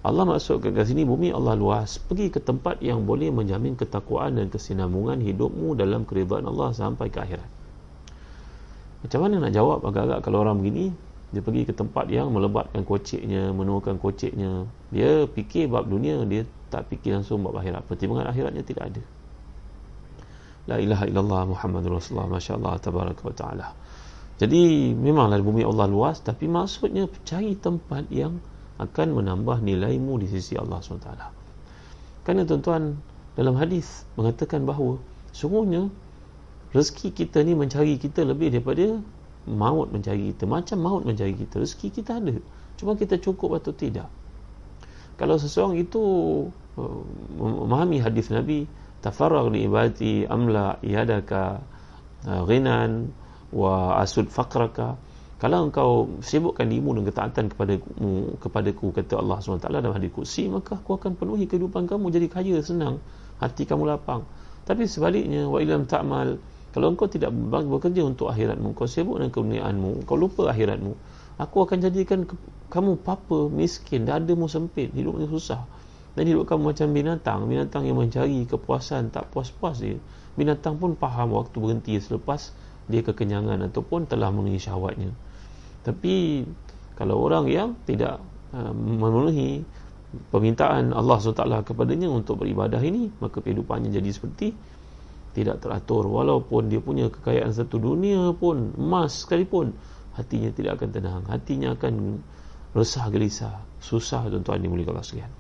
[0.03, 1.99] Allah masuk ke sini bumi Allah luas.
[1.99, 7.23] Pergi ke tempat yang boleh menjamin ketakwaan dan kesinambungan hidupmu dalam keridhaan Allah sampai ke
[7.23, 7.47] akhirat.
[9.03, 10.95] Macam mana nak jawab agak-agak kalau orang begini
[11.33, 16.93] dia pergi ke tempat yang melebatkan koceknya menuakan koceknya dia fikir bab dunia dia tak
[16.93, 17.85] fikir langsung bab akhirat.
[17.89, 19.03] Pertimbangan akhiratnya tidak ada.
[20.69, 23.67] La ilaha illallah muhammadur rasulullah masyaallah tabaraka wa taala.
[24.41, 28.41] Jadi memanglah bumi Allah luas tapi maksudnya cari tempat yang
[28.81, 31.09] akan menambah nilaimu di sisi Allah SWT.
[32.27, 32.99] Kerana tuan-tuan
[33.39, 34.99] dalam hadis mengatakan bahawa
[35.31, 35.89] sungguhnya
[36.73, 38.99] rezeki kita ni mencari kita lebih daripada
[39.47, 42.39] maut mencari kita macam maut mencari kita rezeki kita ada
[42.83, 44.11] cuma kita cukup atau tidak.
[45.15, 46.03] Kalau seseorang itu
[46.75, 47.01] uh,
[47.39, 48.67] memahami hadis Nabi
[48.99, 51.63] tafarrag li ibadati amla yadaka
[52.27, 53.15] uh, ghinan
[53.55, 54.99] wa asud faqraka.
[55.39, 57.75] Kalau engkau sibukkan dirimu dengan ketaatan kepada
[58.39, 62.63] kepadaku kata Allah SWT dalam hadis kursi maka aku akan penuhi kehidupan kamu jadi kaya
[62.63, 63.03] senang
[63.43, 64.23] hati kamu lapang.
[64.63, 66.39] Tapi sebaliknya wa ilam ta'mal
[66.73, 67.37] kalau engkau tidak
[67.69, 70.97] bekerja untuk akhiratmu, kau sibuk dengan keduniaanmu, kau lupa akhiratmu,
[71.37, 72.25] aku akan jadikan
[72.73, 75.69] kamu papa, miskin, dadamu sempit, hidupmu susah.
[76.17, 80.01] Dan hidup kamu macam binatang, binatang yang mencari kepuasan, tak puas-puas dia.
[80.37, 82.53] Binatang pun faham waktu berhenti selepas
[82.89, 85.13] dia kekenyangan ataupun telah memenuhi syahwatnya.
[85.85, 86.45] Tapi
[86.97, 88.21] kalau orang yang tidak
[88.53, 89.65] uh, memenuhi
[90.29, 94.53] permintaan Allah SWT kepadanya untuk beribadah ini, maka kehidupannya jadi seperti
[95.33, 96.07] tidak teratur.
[96.09, 99.73] Walaupun dia punya kekayaan satu dunia pun emas sekalipun
[100.17, 101.23] hatinya tidak akan tenang.
[101.29, 102.21] Hatinya akan
[102.77, 103.65] resah gelisah.
[103.83, 105.33] Susah tuan-tuan dimuliakan Allah sekalian.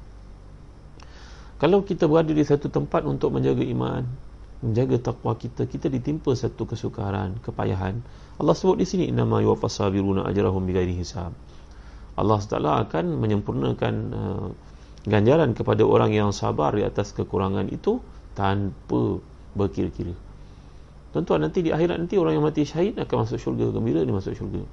[1.62, 4.02] Kalau kita berada di satu tempat untuk menjaga iman
[4.62, 7.98] menjaga takwa kita kita ditimpa satu kesukaran kepayahan
[8.38, 11.34] Allah sebut di sini nama yuwaffas sabiruna ajrahum bighairi hisab.
[12.16, 14.48] Allah Taala akan menyempurnakan uh,
[15.06, 18.00] ganjaran kepada orang yang sabar di atas kekurangan itu
[18.32, 19.20] tanpa
[19.52, 20.14] berkira-kira.
[21.12, 24.32] Tuan-tuan nanti di akhirat nanti orang yang mati syahid akan masuk syurga gembira dia masuk
[24.32, 24.64] syurga.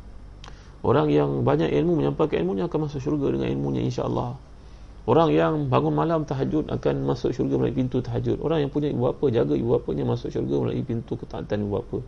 [0.79, 4.39] Orang yang banyak ilmu menyampaikan ilmunya akan masuk syurga dengan ilmunya insya-Allah.
[5.03, 8.39] Orang yang bangun malam tahajud akan masuk syurga melalui pintu tahajud.
[8.39, 11.99] Orang yang punya ibu bapa jaga ibu bapanya masuk syurga melalui pintu ketaatan ibu bapa.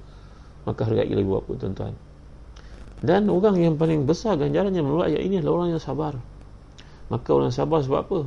[0.63, 1.93] Maka hargailah ibu bapa tuan-tuan.
[3.03, 6.15] Dan orang yang paling besar ganjarannya menurut ayat ini adalah orang yang sabar.
[7.11, 8.19] Maka orang sabar sebab apa?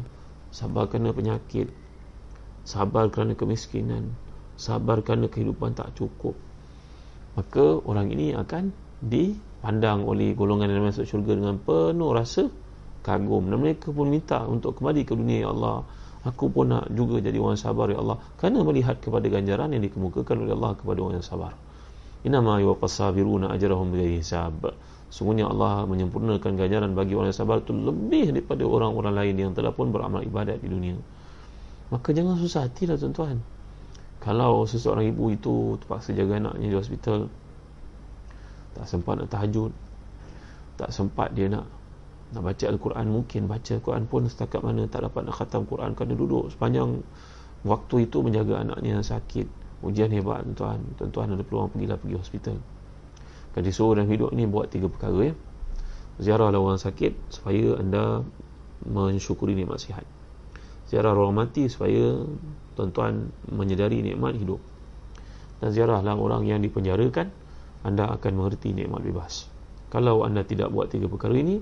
[0.53, 1.73] Sabar kerana penyakit.
[2.69, 4.13] Sabar kerana kemiskinan
[4.55, 6.35] sabar kerana kehidupan tak cukup.
[7.35, 8.71] Maka orang ini akan
[9.03, 12.47] dipandang oleh golongan yang masuk syurga dengan penuh rasa
[13.03, 13.51] kagum.
[13.51, 15.83] Dan mereka pun minta untuk kembali ke dunia ya Allah.
[16.25, 18.17] Aku pun nak juga jadi orang sabar ya Allah.
[18.39, 21.53] Kerana melihat kepada ganjaran yang dikemukakan oleh Allah kepada orang yang sabar.
[22.25, 24.73] Inama yuwafas sabiruna ajrahum bighairi hisab.
[25.13, 29.71] Sungguhnya Allah menyempurnakan ganjaran bagi orang yang sabar itu lebih daripada orang-orang lain yang telah
[29.71, 30.97] pun beramal ibadat di dunia.
[31.93, 33.54] Maka jangan susah hati lah tuan-tuan
[34.25, 37.29] kalau seseorang ibu itu terpaksa jaga anaknya di hospital
[38.73, 39.71] tak sempat nak tahajud
[40.81, 41.69] tak sempat dia nak
[42.35, 46.17] nak baca Al-Quran mungkin baca Al-Quran pun setakat mana tak dapat nak khatam Quran kerana
[46.17, 47.05] duduk sepanjang
[47.63, 49.47] waktu itu menjaga anaknya yang sakit.
[49.85, 52.57] Ujian hebat tuan tuan-tuan ada peluang pergilah pergi hospital.
[53.53, 55.35] Kan disuruh dalam hidup ni buat tiga perkara ya.
[56.19, 58.25] Ziarahlah orang sakit supaya anda
[58.83, 60.07] mensyukuri nikmat sihat
[60.95, 62.23] ziarah orang mati supaya
[62.79, 64.63] tuan-tuan menyedari nikmat hidup.
[65.59, 67.35] Dan ziarahlah orang yang dipenjarakan
[67.83, 69.51] anda akan mengerti nikmat bebas.
[69.91, 71.59] Kalau anda tidak buat tiga perkara ini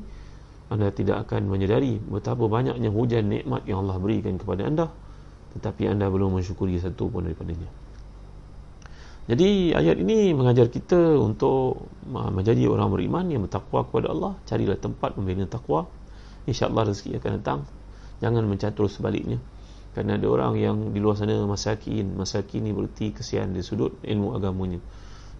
[0.68, 4.92] anda tidak akan menyedari betapa banyaknya hujan nikmat yang Allah berikan kepada anda
[5.56, 7.68] tetapi anda belum mensyukuri satu pun daripadanya.
[9.28, 14.32] Jadi ayat ini mengajar kita untuk menjadi orang beriman yang bertakwa kepada Allah.
[14.44, 15.88] Carilah tempat membina takwa.
[16.42, 17.60] insyaAllah rezeki akan datang
[18.22, 19.42] jangan mencatur sebaliknya.
[19.92, 24.32] Kerana ada orang yang di luar sana masakin masakin ni berarti kesian di sudut ilmu
[24.38, 24.80] agamanya.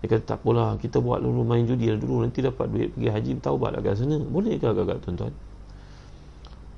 [0.02, 3.30] Dia kata tak apalah kita buat dulu main judi dulu nanti dapat duit pergi haji
[3.38, 4.18] taubat agak sana.
[4.18, 5.30] Boleh ke agak tuan-tuan?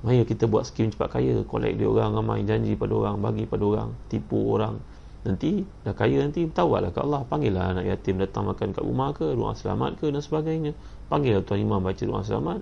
[0.05, 3.65] Mari kita buat skim cepat kaya Collect dia orang ramai Janji pada orang Bagi pada
[3.65, 4.77] orang Tipu orang.
[5.25, 7.25] Nanti Dah kaya nanti Tawaklah ke Allah.
[7.25, 10.77] Panggillah anak yatim Datang makan kat rumah ke Doa selamat ke Dan sebagainya.
[11.09, 12.61] Panggillah Tuan Imam Baca doa selamat.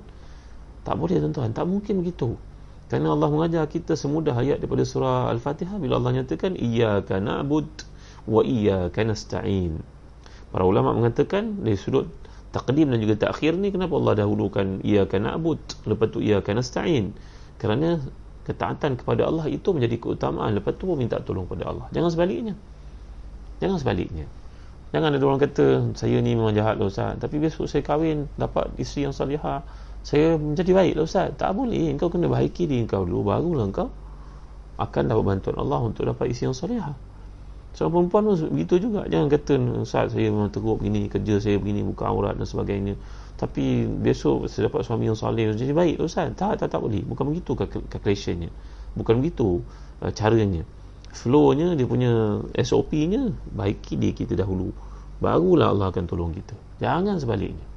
[0.87, 1.51] Tak boleh tuan-tuan.
[1.51, 2.39] Tak mungkin begitu
[2.91, 7.69] Kerana Allah mengajar kita Semudah ayat daripada surah Al-Fatihah Bila Allah nyatakan Iyaka na'bud
[8.27, 9.79] Wa iyaka nasta'in.
[10.49, 12.07] Para ulama mengatakan Dari sudut
[12.53, 17.15] Takdim dan juga takhir ni Kenapa Allah dahulukan Iyaka na'bud Lepas tu iyaka nasta'in
[17.63, 18.03] kerana
[18.43, 20.51] ketaatan kepada Allah itu menjadi keutamaan.
[20.51, 21.87] Lepas tu minta tolong kepada Allah.
[21.95, 22.55] Jangan sebaliknya.
[23.63, 24.27] Jangan sebaliknya.
[24.91, 27.17] Jangan ada orang kata saya ni memang jahat lah Ustaz.
[27.17, 29.63] Tapi besok saya kahwin dapat isteri yang salihah
[30.03, 31.31] saya menjadi baik lah Ustaz.
[31.39, 31.89] Tak boleh.
[31.89, 33.31] Engkau kena baiki diri engkau dulu.
[33.31, 33.87] Barulah engkau
[34.77, 36.95] akan dapat bantuan Allah untuk dapat isteri yang salihah
[37.73, 39.01] seorang perempuan pun begitu juga.
[39.09, 42.95] Jangan kata Ustaz saya memang teruk begini kerja saya begini buka aurat dan sebagainya.
[43.33, 46.31] Tapi besok saya dapat suami yang soleh jadi baik Ustaz.
[46.37, 47.01] Tak tak tak boleh.
[47.01, 48.53] Bukan begitu calculationnya.
[48.93, 49.65] Bukan begitu
[50.05, 50.61] uh, caranya.
[51.13, 54.69] Flownya dia punya SOP-nya baiki dia kita dahulu.
[55.17, 56.53] Barulah Allah akan tolong kita.
[56.77, 57.72] Jangan sebaliknya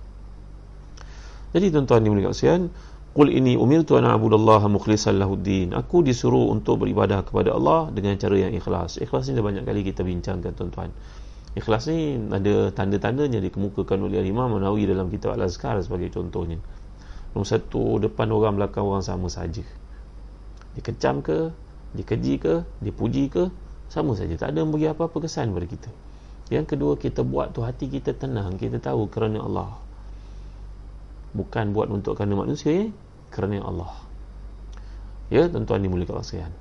[1.56, 2.68] jadi tuan-tuan dimulai kasihan
[3.16, 5.72] Qul ini umirtu an a'budallaha mukhlishan lahuddin.
[5.72, 9.00] Aku disuruh untuk beribadah kepada Allah dengan cara yang ikhlas.
[9.00, 10.92] Ikhlas ni dah banyak kali kita bincangkan tuan-tuan.
[11.56, 16.60] Ikhlas ni ada tanda-tandanya dikemukakan oleh Imam Nawawi dalam kitab Al-Azkar sebagai contohnya.
[17.32, 19.64] Nombor satu, depan orang belakang orang sama saja.
[20.76, 21.56] Dikecam ke,
[21.96, 23.48] dikeji ke, dipuji ke,
[23.88, 24.36] sama saja.
[24.36, 25.88] Tak ada bagi apa-apa kesan pada kita.
[26.52, 28.60] Yang kedua, kita buat tu hati kita tenang.
[28.60, 29.85] Kita tahu kerana Allah.
[31.36, 32.88] Bukan buat untuk kerana manusia, eh?
[33.28, 33.92] kerana Allah.
[35.28, 36.56] Ya, tuan-tuan dimuliakan Allah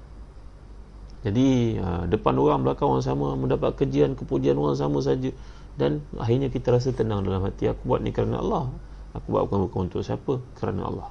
[1.26, 5.34] jadi ha, depan orang belakang orang sama mendapat kejian kepujian orang sama saja
[5.74, 8.70] dan akhirnya kita rasa tenang dalam hati aku buat ni kerana Allah.
[9.18, 11.10] Aku buat bukan, bukan untuk siapa kerana Allah.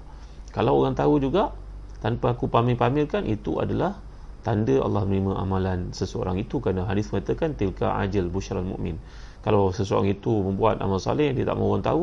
[0.55, 1.51] Kalau orang tahu juga
[1.99, 3.99] tanpa aku pamir-pamirkan itu adalah
[4.47, 8.95] tanda Allah menerima amalan seseorang itu kerana hadis mengatakan tilka ajal busyral mukmin.
[9.43, 12.03] Kalau seseorang itu membuat amal saleh dia tak mahu orang tahu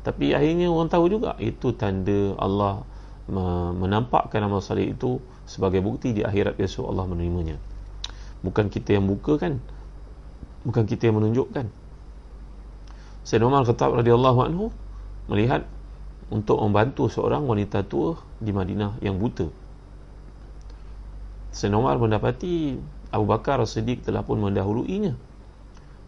[0.00, 2.88] tapi akhirnya orang tahu juga itu tanda Allah
[3.76, 7.60] menampakkan amal saleh itu sebagai bukti di akhirat besok Allah menerimanya.
[8.40, 9.60] Bukan kita yang buka kan?
[10.64, 11.68] Bukan kita yang menunjukkan.
[13.22, 14.66] Sayyidina Umar Khattab radhiyallahu anhu
[15.28, 15.68] melihat
[16.32, 19.52] untuk membantu seorang wanita tua di Madinah yang buta.
[21.52, 22.80] Sayyidina Umar mendapati
[23.12, 25.14] Abu Bakar Siddiq telah pun mendahuluinya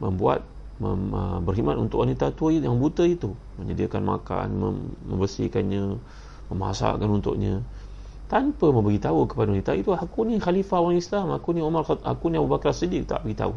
[0.01, 0.43] membuat
[0.81, 1.13] mem,
[1.45, 4.77] berkhidmat untuk wanita tua yang buta itu menyediakan makan mem,
[5.09, 5.97] membersihkannya
[6.53, 7.65] memasakkan untuknya
[8.33, 12.41] tanpa memberitahu kepada wanita itu aku ni khalifah orang Islam aku ni Umar aku ni
[12.41, 13.53] Abu Bakar Siddiq tak beritahu.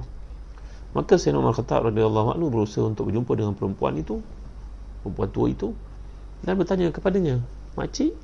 [0.96, 4.24] Maka Sayyidina Umar Khattab radhiyallahu anhu berusaha untuk berjumpa dengan perempuan itu
[5.04, 5.72] perempuan tua itu
[6.44, 7.44] dan bertanya kepadanya
[7.76, 8.16] makcik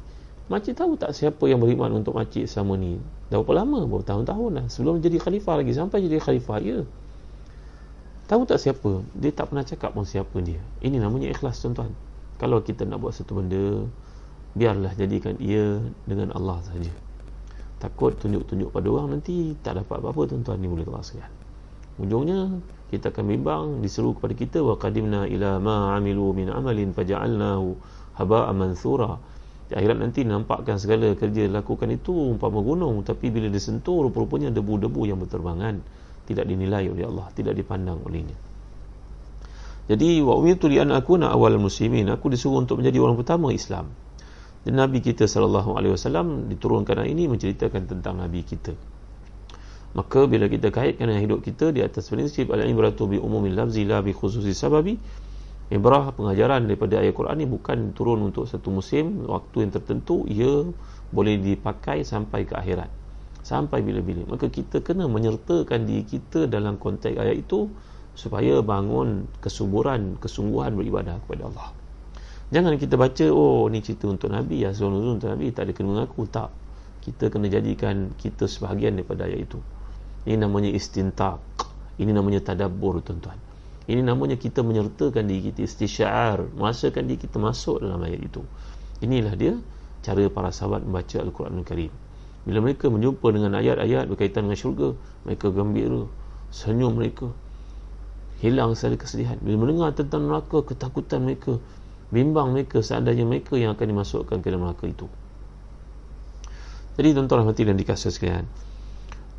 [0.48, 3.00] makcik tahu tak siapa yang beriman untuk makcik selama ni?
[3.32, 3.88] Dah berapa lama?
[3.88, 6.84] Bertahun-tahun lah sebelum jadi khalifah lagi sampai jadi khalifah ya
[8.32, 9.04] tahu tak siapa?
[9.20, 10.64] Dia tak pernah cakap pun siapa dia.
[10.80, 11.92] Ini namanya ikhlas tuan-tuan.
[12.40, 13.84] Kalau kita nak buat satu benda
[14.56, 16.92] biarlah jadikan ia dengan Allah saja
[17.82, 20.62] takut tunjuk-tunjuk pada orang nanti tak dapat apa-apa tuan-tuan.
[20.62, 21.34] Ni boleh sekalian.
[21.98, 22.62] Ujungnya
[22.94, 27.74] kita akan bimbang diseru kepada kita wa qadimna ila ma amilu min amalin faja'alnahu
[28.22, 29.18] haba'an mansura.
[29.66, 35.10] Di akhirat nanti nampakkan segala kerja lakukan itu umpama gunung tapi bila disentuh rupa-rupanya debu-debu
[35.10, 35.82] yang berterbangan
[36.28, 38.38] tidak dinilai oleh Allah tidak dipandang olehnya
[39.90, 43.92] jadi wa umirtu li an akuna awal muslimin aku disuruh untuk menjadi orang pertama Islam
[44.62, 48.78] dan Nabi kita sallallahu alaihi wasallam diturunkan ayat ini menceritakan tentang Nabi kita.
[49.98, 54.06] Maka bila kita kaitkan dengan hidup kita di atas prinsip al-ibratu bi umumil lafzi la
[54.06, 54.96] bi khususi sababi,
[55.74, 60.70] ibrah pengajaran daripada ayat Quran ini bukan turun untuk satu musim, waktu yang tertentu, ia
[61.12, 63.01] boleh dipakai sampai ke akhirat.
[63.42, 64.26] Sampai bila-bila.
[64.30, 67.70] Maka kita kena menyertakan diri kita dalam konteks ayat itu
[68.14, 71.70] supaya bangun kesuburan, kesungguhan beribadah kepada Allah.
[72.52, 75.88] Jangan kita baca oh ni cerita untuk Nabi ya sebelum untuk Nabi tak ada kena
[75.96, 76.52] mengaku tak.
[77.02, 79.58] Kita kena jadikan kita sebahagian daripada ayat itu.
[80.28, 81.40] Ini namanya istintaq.
[81.98, 83.40] Ini namanya tadabbur tuan-tuan.
[83.88, 88.44] Ini namanya kita menyertakan diri kita istisyar, merasakan diri kita masuk dalam ayat itu.
[89.02, 89.54] Inilah dia
[90.06, 91.92] cara para sahabat membaca Al-Quran Al-Karim.
[92.42, 96.10] Bila mereka menjumpa dengan ayat-ayat berkaitan dengan syurga, mereka gembira,
[96.50, 97.30] senyum mereka,
[98.42, 99.38] hilang segala kesedihan.
[99.40, 101.62] Bila mendengar tentang neraka, ketakutan mereka
[102.12, 105.08] bimbang mereka seandainya mereka yang akan dimasukkan ke dalam neraka itu
[107.00, 108.46] jadi tuan-tuan rahmati dan dikasih sekalian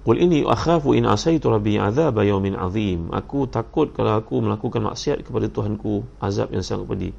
[0.02, 3.14] Qul ini akhafu in asaitu rabbi azab yawmin azim.
[3.14, 7.14] Aku takut kalau aku melakukan maksiat kepada Tuhanku azab yang sangat pedih.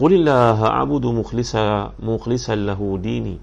[0.00, 3.36] Qulillah a'budu mukhlisa mukhlisan lahu dini.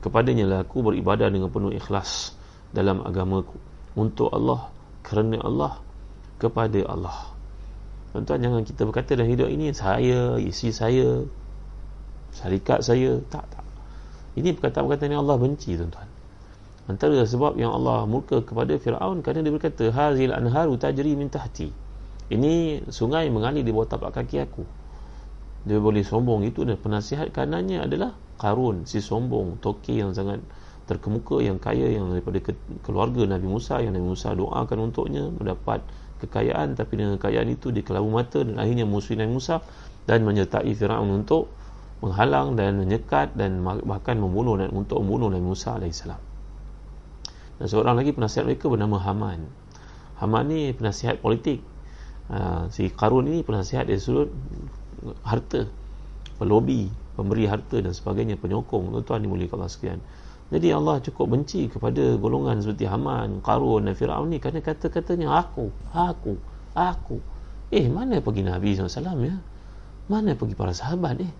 [0.00, 2.32] Kepadanya lah aku beribadah dengan penuh ikhlas
[2.72, 3.56] dalam agamaku
[3.98, 4.72] untuk Allah
[5.04, 5.72] kerana Allah
[6.40, 7.36] kepada Allah.
[8.10, 11.22] Tuan-tuan jangan kita berkata dalam hidup ini saya, isi saya,
[12.34, 13.66] syarikat saya, tak tak.
[14.40, 16.08] Ini perkataan-perkataan yang Allah benci tuan-tuan.
[16.90, 21.70] Antara sebab yang Allah murka kepada Firaun kerana dia berkata hazil anharu tajri min tahti.
[22.30, 24.62] Ini sungai mengalir di bawah tapak kaki aku.
[25.64, 30.40] Dia boleh sombong itu dan penasihat kanannya adalah Karun si sombong toki yang sangat
[30.88, 32.40] terkemuka yang kaya yang daripada
[32.80, 35.84] keluarga Nabi Musa yang Nabi Musa doakan untuknya mendapat
[36.24, 39.60] kekayaan tapi dengan kekayaan itu dia kelabu mata dan akhirnya musuh Nabi Musa
[40.08, 41.52] dan menyertai Firaun untuk
[42.00, 46.20] menghalang dan menyekat dan bahkan membunuh dan untuk membunuh Nabi Musa alaihissalam.
[47.60, 49.44] Dan seorang lagi penasihat mereka bernama Haman.
[50.16, 51.60] Haman ni penasihat politik.
[52.30, 54.32] Uh, si Karun ni penasihat dari sudut
[55.24, 55.66] harta,
[56.36, 58.92] pelobi, pemberi harta dan sebagainya, penyokong.
[58.94, 59.98] Tuan-tuan dimulai Allah sekian.
[60.50, 65.70] Jadi Allah cukup benci kepada golongan seperti Haman, Karun dan Fir'aun ni kerana kata-katanya aku,
[65.94, 66.34] aku,
[66.74, 67.22] aku.
[67.70, 69.38] Eh, mana pergi Nabi SAW ya?
[70.10, 71.32] Mana pergi para sahabat eh?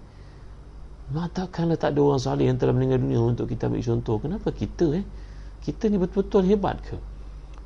[1.10, 4.22] Matakanlah tak ada orang salih yang telah meninggal dunia untuk kita ambil contoh.
[4.22, 5.02] Kenapa kita eh?
[5.60, 6.96] kita ni betul-betul hebat ke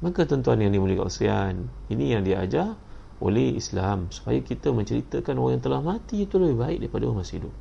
[0.02, 1.56] maka tuan-tuan yang dimuliakan sekalian
[1.88, 2.74] ini yang diajar
[3.22, 7.34] oleh Islam supaya kita menceritakan orang yang telah mati itu lebih baik daripada orang masih
[7.42, 7.52] hidup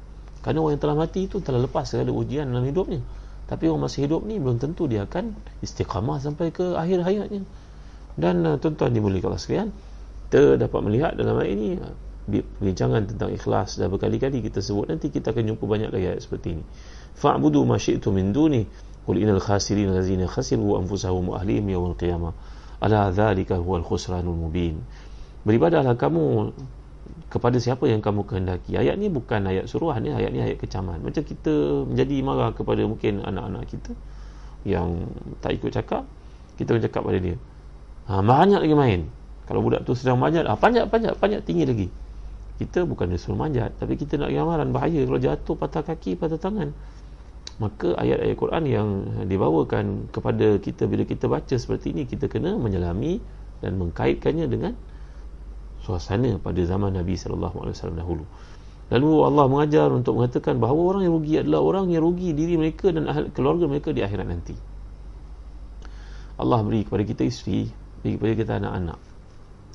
[0.43, 3.01] kerana orang yang telah mati itu telah lepas segala ujian dalam hidupnya
[3.45, 7.43] tapi orang masih hidup ni belum tentu dia akan istiqamah sampai ke akhir hayatnya
[8.17, 9.69] dan uh, tuan-tuan dimuliakan sekalian
[10.29, 11.93] kita dapat melihat dalam ayat ini uh,
[12.57, 16.57] perbincangan tentang ikhlas dah berkali-kali kita sebut nanti kita akan jumpa banyak lagi ayat seperti
[16.57, 16.63] ini
[17.13, 18.63] fa'budu ma syi'tu min duni
[19.03, 22.31] Qul innal khasirin allazina khasiru anfusahum wa ahlihim yawmal qiyamah.
[22.79, 24.79] Ala dzalika huwal khusranul mubin.
[25.43, 26.55] Beribadahlah kamu
[27.27, 28.79] kepada siapa yang kamu kehendaki.
[28.79, 31.03] Ayat ni bukan ayat suruhan ni, ayat ni ayat kecaman.
[31.03, 33.91] Macam kita menjadi marah kepada mungkin anak-anak kita
[34.63, 35.11] yang
[35.43, 36.07] tak ikut cakap,
[36.55, 37.35] kita cakap pada dia.
[38.07, 39.01] Ha, banyak lagi main.
[39.43, 41.87] Kalau budak tu sedang manjat, ha, panjat panjat panjat tinggi lagi.
[42.61, 46.71] Kita bukan disuruh manjat, tapi kita nak amaran bahaya kalau jatuh patah kaki, patah tangan
[47.61, 48.87] maka ayat-ayat Quran yang
[49.29, 53.21] dibawakan kepada kita bila kita baca seperti ini kita kena menyelami
[53.61, 54.73] dan mengkaitkannya dengan
[55.83, 58.25] suasana pada zaman Nabi sallallahu alaihi wasallam dahulu.
[58.91, 62.91] Lalu Allah mengajar untuk mengatakan bahawa orang yang rugi adalah orang yang rugi diri mereka
[62.91, 64.55] dan ahli keluarga mereka di akhirat nanti.
[66.39, 67.69] Allah beri kepada kita isteri,
[68.03, 68.99] beri kepada kita anak-anak.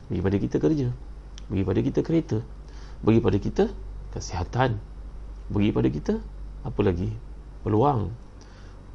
[0.08, 0.88] Beri kepada kita kerja,
[1.52, 2.38] beri kepada kita kereta,
[3.04, 3.64] beri kepada kita
[4.16, 4.70] kesihatan,
[5.52, 6.14] beri kepada kita
[6.64, 7.10] apa lagi?
[7.62, 8.14] peluang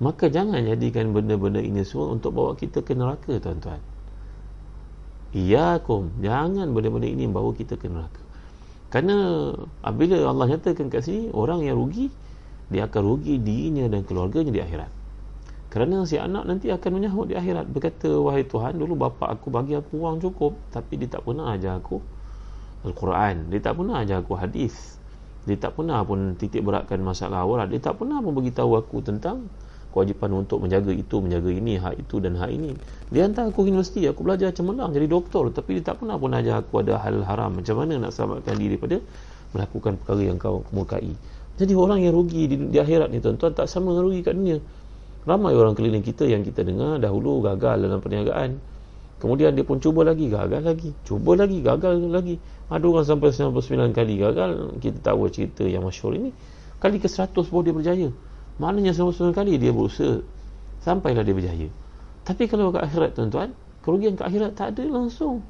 [0.01, 3.79] maka jangan jadikan benda-benda ini semua untuk bawa kita ke neraka tuan-tuan
[5.33, 8.21] iyakum jangan benda-benda ini bawa kita ke neraka.
[8.93, 9.49] Kerana
[9.81, 12.13] apabila Allah nyatakan kat sini orang yang rugi
[12.69, 14.91] dia akan rugi dirinya dan keluarganya di akhirat.
[15.73, 17.65] Kerana si anak nanti akan menyahut di akhirat.
[17.65, 21.81] Berkata wahai Tuhan dulu bapa aku bagi aku wang cukup tapi dia tak pernah ajar
[21.81, 21.97] aku
[22.85, 23.49] Al-Quran.
[23.49, 25.01] Dia tak pernah ajar aku hadis.
[25.49, 27.65] Dia tak pernah pun titik beratkan masalah awal.
[27.65, 29.49] Dia tak pernah pun beritahu aku tentang
[29.93, 32.73] kewajipan untuk menjaga itu menjaga ini hak itu dan hak ini.
[33.13, 35.53] Dia hantar aku ke universiti aku belajar cemerlang jadi doktor.
[35.53, 37.61] Tapi dia tak pernah pun ajar aku ada hal haram.
[37.61, 38.97] Macam mana nak selamatkan diri daripada
[39.53, 41.13] melakukan perkara yang kau murkai
[41.53, 44.57] jadi orang yang rugi di, di akhirat ni tuan-tuan tak sama dengan rugi kat dunia.
[45.23, 48.57] Ramai orang keliling kita yang kita dengar dahulu gagal dalam perniagaan.
[49.21, 50.91] Kemudian dia pun cuba lagi gagal lagi.
[51.05, 52.35] Cuba lagi gagal lagi.
[52.73, 54.51] Ada orang sampai 99 kali gagal.
[54.81, 56.33] Kita tahu cerita yang masyhur ini.
[56.81, 58.09] Kali ke 100 baru dia berjaya
[58.61, 60.21] maknanya 99 kali dia berusaha
[60.83, 61.67] sampailah dia berjaya.
[62.23, 63.51] Tapi kalau ke akhirat tuan-tuan
[63.83, 65.43] kerugian ke akhirat tak ada langsung.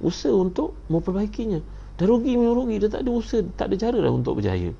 [0.00, 1.60] Usaha untuk memperbaikinya.
[1.94, 2.82] Dah rugi memang rugi.
[2.82, 4.72] Dia tak ada usaha tak ada cara dah untuk berjaya.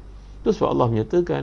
[0.42, 1.42] Itu sebab Allah menyatakan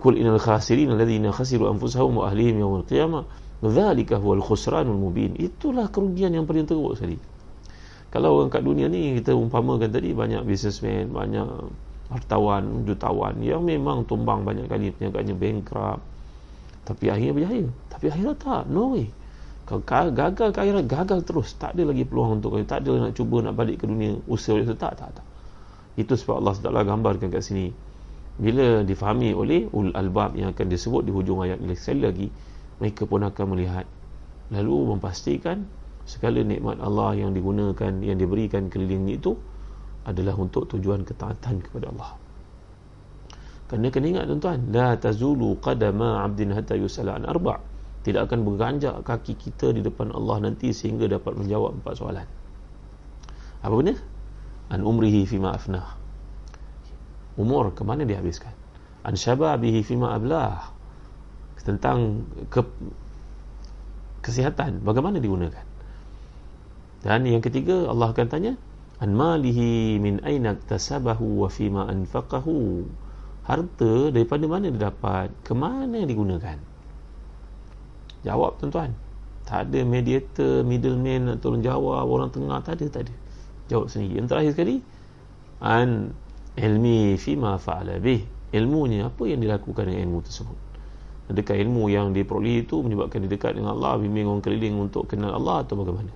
[0.00, 3.24] kul inal khasirin alladhina khasiru anfusahum wa ahlihim yawmal qiyamah
[3.64, 5.34] dzalika huwal khusranul mubin.
[5.36, 7.16] Itulah kerugian yang paling teruk sekali.
[8.12, 11.44] Kalau orang kat dunia ni kita umpamakan tadi banyak businessman banyak
[12.12, 13.38] hartawan jutawan.
[13.42, 16.02] Yang memang tumbang banyak kali perniagaannya bankrupt.
[16.86, 17.66] Tapi akhirnya berjaya.
[17.90, 18.62] Tapi akhirnya tak.
[18.70, 19.10] No way.
[19.66, 19.82] Kalau
[20.14, 21.54] gagal ke akhirat gagal terus.
[21.58, 24.18] Tak ada lagi peluang untuk tak ada nak cuba nak balik ke dunia.
[24.30, 25.26] Usaha usaha tak tak tak
[25.96, 27.72] itu sebab Allah SWT gambarkan kat sini.
[28.36, 32.28] Bila difahami oleh ul albab yang akan disebut di hujung ayat ini sekali lagi
[32.76, 33.88] mereka pun akan melihat.
[34.52, 35.64] Lalu memastikan
[36.04, 39.40] segala nikmat Allah yang digunakan yang diberikan keliling itu
[40.06, 42.10] adalah untuk tujuan ketaatan kepada Allah.
[43.66, 47.58] Kerana kena ingat tuan-tuan la tazulu qadama 'abdin hatta yusala an arba'
[48.06, 52.28] tidak akan berganjak kaki kita di depan Allah nanti sehingga dapat menjawab empat soalan.
[53.66, 53.98] Apa benda?
[54.70, 55.98] an umrihi fima afnah.
[57.34, 58.54] Umur ke mana dia habiskan?
[59.02, 60.70] An syababihi fima ablah.
[61.66, 62.62] Tentang ke,
[64.22, 65.66] kesihatan bagaimana digunakan?
[67.02, 68.54] Dan yang ketiga Allah akan tanya
[69.02, 72.86] an malihi min aina tasabahu wa fima anfaqahu
[73.44, 76.58] harta daripada mana dia dapat ke mana digunakan
[78.26, 78.90] Jawab tuan-tuan.
[79.46, 83.14] Tak ada mediator, middleman nak tolong jawab, orang tengah tak ada, tak ada.
[83.70, 84.18] Jawab sendiri.
[84.18, 84.76] Yang terakhir sekali,
[85.62, 86.10] an
[86.58, 88.26] ilmi fima fa'ala bih.
[88.50, 90.58] Ilmunya apa yang dilakukan dengan ilmu tersebut.
[91.30, 95.34] Adakah ilmu yang diperoleh itu menyebabkan dia dekat dengan Allah, bimbing orang keliling untuk kenal
[95.34, 96.10] Allah atau bagaimana?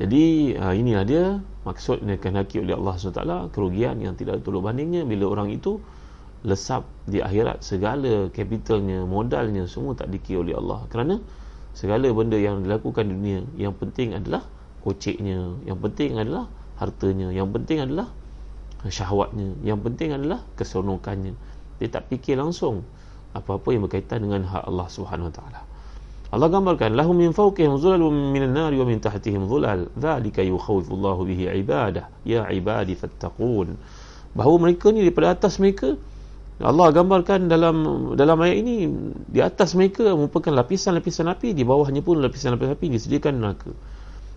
[0.00, 1.24] Jadi ha, inilah dia
[1.68, 5.78] maksud yang haki oleh Allah SWT kerugian yang tidak tolong bandingnya bila orang itu
[6.42, 10.80] lesap di akhirat segala kapitalnya, modalnya semua tak dikira oleh Allah.
[10.90, 11.14] Kerana
[11.72, 14.42] segala benda yang dilakukan di dunia yang penting adalah
[14.82, 16.50] koceknya, yang penting adalah
[16.82, 18.10] hartanya, yang penting adalah
[18.90, 21.38] syahwatnya, yang penting adalah keseronokannya.
[21.78, 22.82] Dia tak fikir langsung
[23.32, 25.60] apa-apa yang berkaitan dengan hak Allah Subhanahu Wa Taala.
[26.32, 29.92] Allah gambarkan lahum min fawqihim zulal min an-nar wa min tahtihim zulal.
[29.92, 32.08] Dzalika yukhawifu Allah bihi ibadah.
[32.24, 33.76] Ya ibadi fattaqun.
[34.32, 36.00] Bahawa mereka ni daripada atas mereka
[36.62, 37.76] Allah gambarkan dalam
[38.14, 38.86] dalam ayat ini
[39.26, 43.74] di atas mereka merupakan lapisan-lapisan api di bawahnya pun lapisan-lapisan api disediakan neraka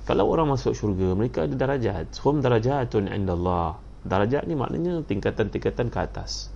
[0.09, 3.77] kalau orang masuk syurga mereka ada darajat hum darajatun indallah
[4.09, 6.49] darajat ni maknanya tingkatan-tingkatan ke atas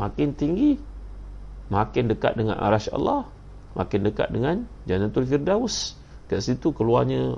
[0.00, 0.80] makin tinggi
[1.68, 3.28] makin dekat dengan arasy Allah
[3.74, 5.98] makin dekat dengan jannatul firdaus
[6.30, 7.34] kat situ keluarnya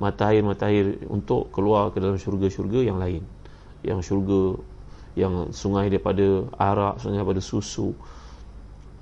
[0.00, 3.24] matahari-matahari untuk keluar ke dalam syurga-syurga yang lain
[3.84, 4.60] yang syurga
[5.18, 7.90] yang sungai daripada arak, sungai daripada susu,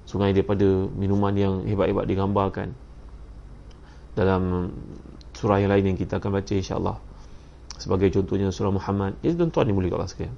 [0.09, 0.65] sungai daripada
[0.97, 2.69] minuman yang hebat-hebat digambarkan
[4.17, 4.73] dalam
[5.37, 6.97] surah yang lain yang kita akan baca insya-Allah.
[7.79, 9.15] Sebagai contohnya surah Muhammad.
[9.23, 10.35] Jadi tuan-tuan dimulai Allah sekalian.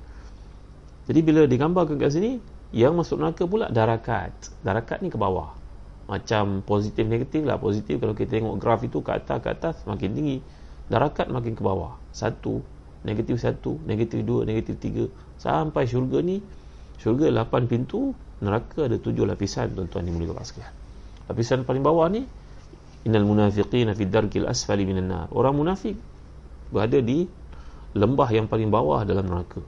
[1.08, 2.36] Jadi bila digambarkan kat sini,
[2.76, 4.34] yang masuk neraka pula darakat.
[4.60, 5.56] Darakat ni ke bawah.
[6.10, 7.62] Macam positif negatif lah.
[7.62, 10.42] Positif kalau kita tengok graf itu ke atas ke atas makin tinggi.
[10.90, 11.94] Darakat makin ke bawah.
[12.10, 12.58] Satu,
[13.06, 15.06] negatif satu, negatif dua, negatif tiga,
[15.40, 16.44] sampai syurga ni
[17.00, 18.12] syurga lapan pintu
[18.44, 20.72] neraka ada tujuh lapisan tuan-tuan yang mulia sekalian
[21.32, 22.28] lapisan paling bawah ni
[23.08, 25.96] innal munafiqina fi darkil asfali minan nar orang munafik
[26.68, 27.24] berada di
[27.96, 29.64] lembah yang paling bawah dalam neraka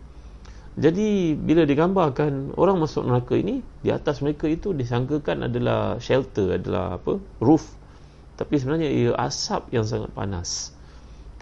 [0.73, 6.97] jadi bila digambarkan orang masuk neraka ini di atas mereka itu disangkakan adalah shelter adalah
[6.97, 7.77] apa roof
[8.41, 10.73] tapi sebenarnya ia asap yang sangat panas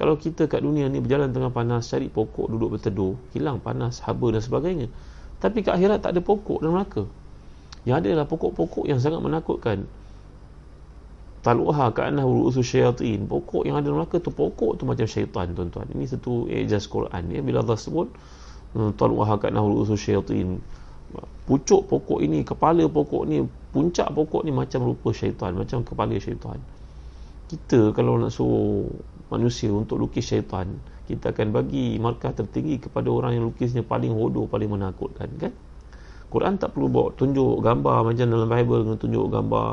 [0.01, 4.33] kalau kita kat dunia ni berjalan tengah panas, cari pokok duduk berteduh, hilang panas, haba
[4.33, 4.89] dan sebagainya.
[5.45, 7.05] Tapi kat akhirat tak ada pokok dalam neraka.
[7.85, 9.85] Yang ada adalah pokok-pokok yang sangat menakutkan.
[11.45, 13.29] Taluha ka'anah urusu syaitin.
[13.29, 15.85] Pokok yang ada dalam neraka tu pokok tu macam syaitan tuan-tuan.
[15.93, 17.45] Ini satu ejaz Quran ya.
[17.45, 18.09] Bila Allah sebut
[18.77, 20.59] hmm, taluha ka'anah urusu syaitin.
[21.47, 23.43] Pucuk pokok ini, kepala pokok ni,
[23.75, 26.59] puncak pokok ni macam rupa syaitan, macam kepala syaitan.
[27.51, 28.87] Kita kalau nak suruh
[29.31, 30.67] manusia untuk lukis syaitan
[31.11, 35.55] kita akan bagi markah tertinggi kepada orang yang lukisnya paling hodoh paling menakutkan kan
[36.31, 39.71] Quran tak perlu bawa tunjuk gambar macam dalam Bible dengan tunjuk gambar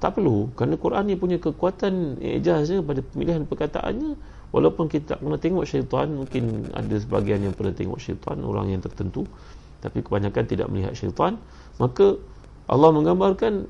[0.00, 4.16] tak perlu kerana Quran ni punya kekuatan ijaz je pada pemilihan perkataannya
[4.56, 8.80] walaupun kita tak pernah tengok syaitan mungkin ada sebagian yang pernah tengok syaitan orang yang
[8.80, 9.28] tertentu
[9.84, 11.36] tapi kebanyakan tidak melihat syaitan
[11.76, 12.16] maka
[12.66, 13.68] Allah menggambarkan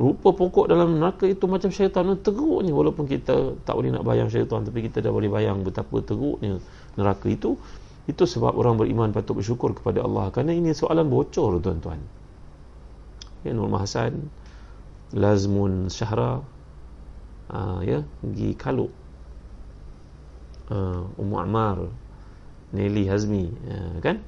[0.00, 2.72] rupa pokok dalam neraka itu macam syaitan teruknya.
[2.72, 6.56] Walaupun kita tak boleh nak bayang syaitan tapi kita dah boleh bayang betapa teruknya
[6.96, 7.60] neraka itu.
[8.08, 10.32] Itu sebab orang beriman patut bersyukur kepada Allah.
[10.32, 12.00] Kerana ini soalan bocor tuan-tuan.
[13.44, 14.32] Ya Nur Hasan
[15.12, 16.40] Lazmun Syahra
[17.52, 18.88] uh, ya Gi Kalu
[20.70, 21.90] uh, Ummu Ammar
[22.72, 24.22] Nelly Hazmi uh, kan?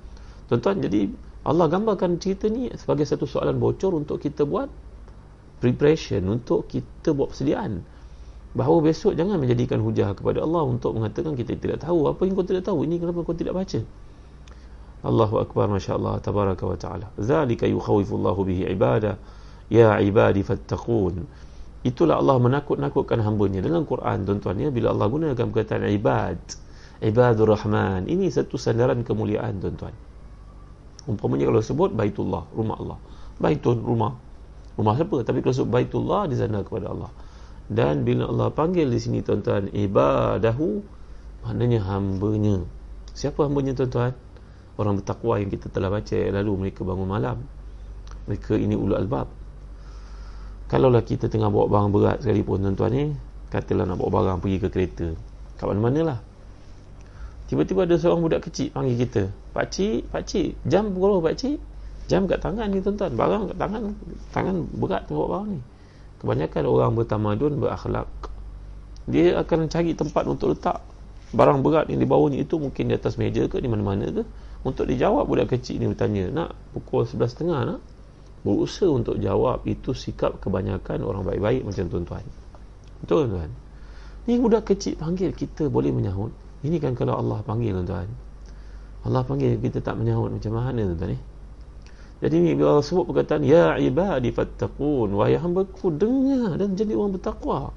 [0.50, 1.08] Tuan-tuan jadi
[1.42, 4.70] Allah gambarkan cerita ni sebagai satu soalan bocor untuk kita buat
[5.62, 7.82] preparation untuk kita buat persediaan.
[8.52, 12.10] Bahawa besok jangan menjadikan hujah kepada Allah untuk mengatakan kita tidak tahu.
[12.10, 13.80] Apa yang kau tidak tahu ini kenapa kau tidak baca?
[15.02, 17.06] Allahu akbar masyaallah tabaraka wa taala.
[17.16, 19.12] Zalika yukhawifu Allah bihi ibada
[19.72, 21.26] ya ibadi fattaqun
[21.82, 23.62] itulah Allah menakut-nakutkan hamba-Nya.
[23.62, 26.38] Dalam Quran tuan-tuan ya bila Allah gunakan perkataan ibad
[27.02, 29.94] ibadur rahman ini satu sandaran kemuliaan tuan-tuan.
[31.10, 32.98] Umpamanya kalau sebut baitullah rumah Allah.
[33.42, 34.14] Baitun rumah.
[34.78, 35.16] Rumah siapa?
[35.26, 37.10] Tapi kalau sebut baitullah di sana kepada Allah.
[37.66, 40.78] Dan bila Allah panggil di sini tuan-tuan ibadahu
[41.42, 42.62] maknanya hambanya.
[43.18, 44.14] Siapa hambanya tuan-tuan?
[44.78, 47.42] Orang bertakwa yang kita telah baca lalu mereka bangun malam.
[48.30, 49.41] Mereka ini ulul albab
[50.72, 53.04] kalaulah kita tengah bawa barang berat sekalipun tuan-tuan ni
[53.52, 55.08] katalah nak bawa barang pergi ke kereta.
[55.60, 56.18] Kat mana-mana lah
[57.52, 59.22] tiba-tiba ada seorang budak kecil panggil kita.
[59.52, 61.60] Pakcik, pakcik jam berapa pakcik?
[62.08, 63.12] Jam kat tangan ni tuan-tuan.
[63.12, 63.82] Barang kat tangan
[64.32, 65.60] tangan berat bawa barang ni.
[66.24, 68.08] Kebanyakan orang bertamadun berakhlak.
[69.04, 70.80] Dia akan cari tempat untuk letak
[71.36, 74.24] barang berat yang dibawanya itu mungkin di atas meja ke di mana-mana ke
[74.64, 77.80] untuk dijawab budak kecil ni bertanya nak pukul 11.30 nak
[78.42, 82.24] berusaha untuk jawab itu sikap kebanyakan orang baik-baik macam tuan-tuan.
[83.02, 83.50] Betul tuan
[84.22, 86.30] ni budak kecil panggil kita boleh menyahut.
[86.62, 88.06] Ini kan kalau Allah panggil tuan-tuan.
[89.02, 91.18] Allah panggil kita tak menyahut macam mana tuan-tuan ni?
[92.22, 96.94] Jadi ni bila Allah sebut perkataan ya ibadi fattaqun wahai hamba ku dengar dan jadi
[96.94, 97.74] orang bertakwa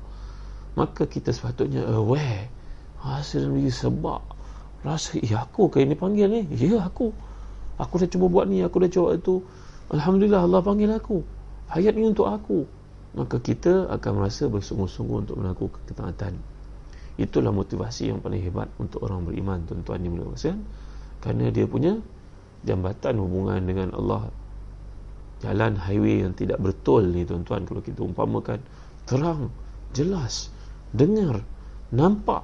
[0.77, 2.51] maka kita sepatutnya aware.
[3.01, 4.21] Hasil ni sebab.
[4.85, 6.41] Rasa ya aku ke ini panggil ni?
[6.53, 7.09] Ya aku.
[7.81, 9.41] Aku dah cuba buat ni aku dah cuba itu
[9.93, 11.21] Alhamdulillah Allah panggil aku.
[11.69, 12.65] Hayat ni untuk aku.
[13.15, 16.35] Maka kita akan merasa bersungguh-sungguh Untuk melakukan ketaatan.
[17.15, 20.67] Itulah motivasi yang paling hebat Untuk orang beriman Tuan-tuan ni mulakan
[21.23, 21.95] Kerana dia punya
[22.67, 24.27] Jambatan hubungan dengan Allah.
[25.39, 28.59] Jalan highway yang tidak betul ni Tuan-tuan Kalau kita umpamakan.
[29.07, 29.47] Terang
[29.95, 30.51] Jelas
[30.91, 31.39] Dengar
[31.95, 32.43] Nampak.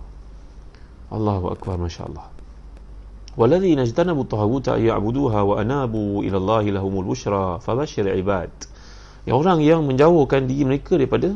[1.12, 2.41] Allahu Akbar Masya Allah
[3.37, 8.53] والذين اجتنبوا الطاغوت أن يعبدوها وأنابوا إلى الله لهم البشرى فبشر عباد
[9.27, 11.35] yang orang yang menjauhkan diri mereka daripada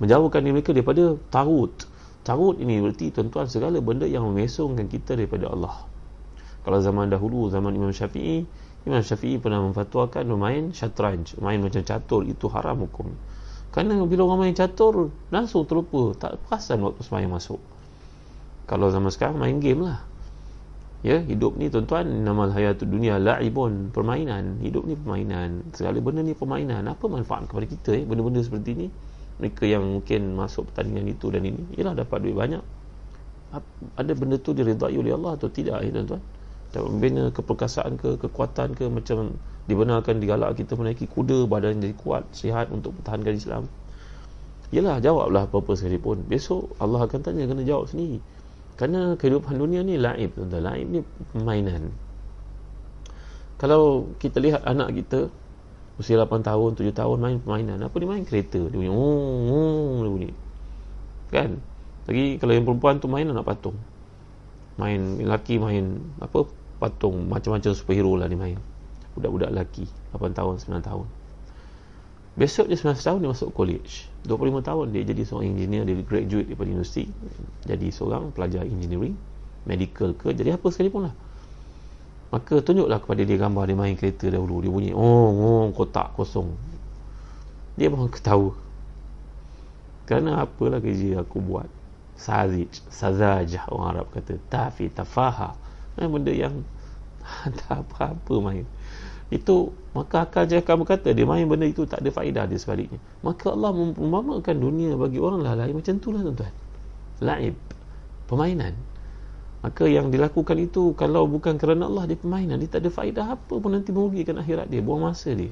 [0.00, 1.84] menjauhkan diri mereka daripada tagut
[2.24, 5.84] tagut ini berarti tuan-tuan segala benda yang memesongkan kita daripada Allah
[6.64, 8.46] kalau zaman dahulu zaman Imam Syafi'i
[8.88, 13.12] Imam Syafi'i pernah memfatwakan bermain syatranj main macam catur itu haram hukum
[13.74, 17.60] kerana bila orang main catur langsung terlupa tak perasan waktu semayang masuk
[18.64, 20.06] kalau zaman sekarang main game lah
[21.05, 24.57] ya hidup ni tuan-tuan nama hayatud dunia laibun permainan.
[24.65, 25.61] Hidup ni permainan.
[25.77, 26.89] Segala benda ni permainan.
[26.89, 28.87] Apa manfaat kepada kita ya benda-benda seperti ni
[29.37, 32.63] mereka yang mungkin masuk pertandingan itu dan ini ialah dapat duit banyak.
[34.01, 36.21] Ada benda tu diridai oleh Allah atau tidak ya tuan-tuan?
[36.73, 39.37] Dapat membina keperkasaan ke kekuatan ke macam
[39.69, 43.63] dibenarkan digalak kita menaiki kuda badan jadi kuat sihat untuk pertahankan Islam.
[44.73, 46.25] Yalah jawablah apa-apa sekalipun.
[46.25, 48.17] Besok Allah akan tanya kena jawab sendiri
[48.75, 50.99] kerana kehidupan dunia ni laib tuan laib ni
[51.31, 51.95] permainan.
[53.55, 55.31] Kalau kita lihat anak kita
[55.95, 57.79] usia 8 tahun 7 tahun main permainan.
[57.87, 58.27] Apa dia main?
[58.27, 58.59] Kereta.
[58.67, 60.31] Dia bunyi oh, oh, dia bunyi.
[61.31, 61.63] Kan?
[62.05, 63.79] Lagi kalau yang perempuan tu main anak patung.
[64.75, 66.43] Main lelaki main apa?
[66.83, 67.31] Patung.
[67.31, 68.59] Macam-macam superhero lah dia main.
[69.15, 71.07] Budak-budak lelaki 8 tahun 9 tahun
[72.35, 74.11] Besok dia 19 tahun dia masuk college.
[74.27, 77.07] 25 tahun dia jadi seorang engineer Dia graduate daripada universiti
[77.63, 79.15] Jadi seorang pelajar engineering
[79.63, 81.15] Medical ke Jadi apa sekalipun lah.
[82.35, 86.51] Maka tunjuklah kepada dia gambar Dia main kereta dahulu Dia bunyi Oh, oh kotak kosong.
[87.79, 88.51] Dia mahu ketawa.
[90.03, 91.71] Kerana apalah kerja aku buat?
[92.19, 95.55] Sazij Sazajah orang Arab kata Tafi tafaha.
[95.95, 96.67] Benda yang
[97.63, 98.67] Tak apa-apa main
[99.33, 102.99] itu maka akal je akan berkata dia main benda itu tak ada faedah dia sebaliknya.
[103.23, 106.53] Maka Allah memamakan dunia bagi orang lalai macam itulah tuan-tuan.
[107.23, 107.55] Laib.
[108.27, 108.75] Permainan.
[109.65, 112.61] Maka yang dilakukan itu kalau bukan kerana Allah dia permainan.
[112.61, 115.49] Dia tak ada faedah apa pun nanti merugikan akhirat dia buang masa dia.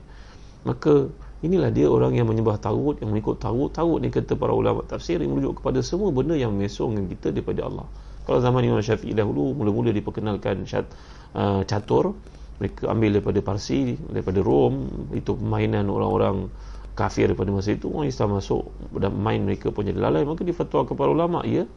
[0.68, 1.10] Maka
[1.42, 5.20] inilah dia orang yang menyembah tarut yang mengikut tarut tarut ni kata para ulama tafsir
[5.20, 7.88] yang merujuk kepada semua benda yang mesongkan kita daripada Allah.
[8.24, 10.88] Kalau zaman Imam Syafi'i dahulu mula-mula diperkenalkan syat,
[11.36, 12.16] uh, catur
[12.64, 14.88] mereka ambil daripada Parsi daripada Rom.
[15.12, 16.48] Itu permainan orang-orang
[16.96, 17.92] kafir daripada masa itu.
[17.92, 20.24] Orang Islam masuk dan main mereka pun jadi lalai.
[20.24, 21.68] Maka difatwa kepada ulama ia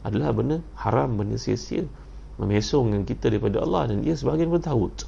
[0.00, 1.84] adalah benda haram benda sia-sia.
[2.40, 5.04] Memesongkan kita daripada Allah dan ia sebahagian bertahut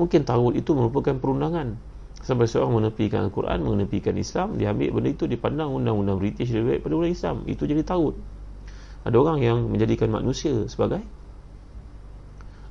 [0.00, 1.76] mungkin tahut itu merupakan perundangan.
[2.22, 6.80] Sampai seorang menepikan Al-Quran menepikan Islam dia ambil benda itu dipandang undang-undang British lebih baik
[6.86, 7.36] pada orang Islam.
[7.50, 8.14] Itu jadi tahut
[9.02, 11.02] ada orang yang menjadikan manusia sebagai?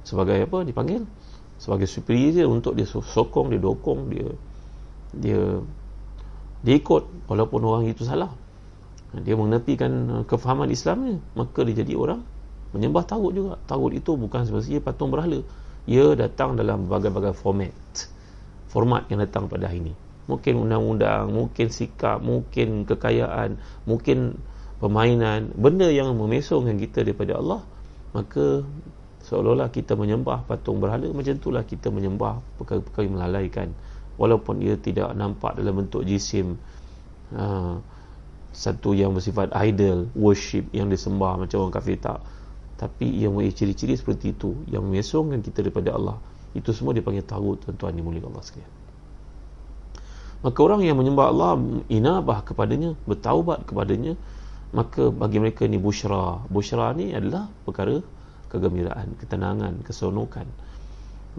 [0.07, 1.03] Sebagai apa dipanggil
[1.61, 4.27] sebagai superior dia untuk dia sokong dia dokong dia
[5.13, 5.61] dia
[6.65, 8.33] dia ikut walaupun orang itu salah.
[9.11, 12.21] Dia menepikan uh, kefahaman Islamnya maka dia jadi orang
[12.71, 13.53] menyembah tagut juga.
[13.69, 15.41] Tagut itu bukan semestinya patung berhala.
[15.89, 17.73] Ia datang dalam berbagai-bagai format.
[18.71, 19.93] Format yang datang pada hari ini.
[20.29, 24.39] Mungkin undang-undang mungkin sikap mungkin kekayaan mungkin
[24.79, 25.51] permainan.
[25.57, 27.61] Benda yang memesongkan kita daripada Allah
[28.15, 28.63] maka
[29.31, 33.67] seolah-olah kita menyembah patung berhala macam itulah kita menyembah perkara-perkara yang melalaikan.
[34.19, 36.59] Walaupun ia tidak nampak dalam bentuk jisim
[37.31, 37.79] uh,
[38.51, 42.19] satu yang bersifat idol worship yang disembah macam orang kafir tak.
[42.75, 46.19] Tapi ia mempunyai ciri-ciri seperti itu yang memesongkan kita daripada Allah.
[46.51, 48.71] Itu semua dipanggil tagut tuan-tuan dimulik Allah sekalian.
[50.43, 51.55] Maka orang yang menyembah Allah
[51.87, 54.19] inabah kepadanya bertaubat kepadanya
[54.75, 58.01] maka bagi mereka ni busyra busyra ni adalah perkara
[58.51, 60.45] kegembiraan ketenangan keseronokan.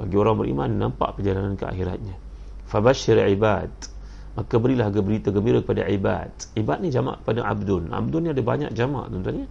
[0.01, 2.17] Bagi orang beriman nampak perjalanan ke akhiratnya.
[2.65, 3.69] Fabashir ibad.
[4.33, 6.33] Maka berilah berita gembira kepada ibad.
[6.57, 7.93] Ibad ni jamak pada abdun.
[7.93, 9.49] Abdun ni ada banyak jamak tuan-tuan ya?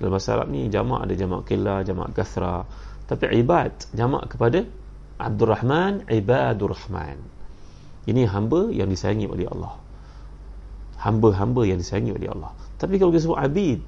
[0.00, 2.64] Dalam bahasa Arab ni jamak ada jamak killa jamak kathra.
[3.04, 4.64] Tapi ibad jamak kepada
[5.20, 7.34] Abdul Rahman ibadur Rahman
[8.04, 9.80] ini hamba yang disayangi oleh Allah.
[11.00, 12.52] Hamba-hamba yang disayangi oleh Allah.
[12.76, 13.84] Tapi kalau kita sebut abid,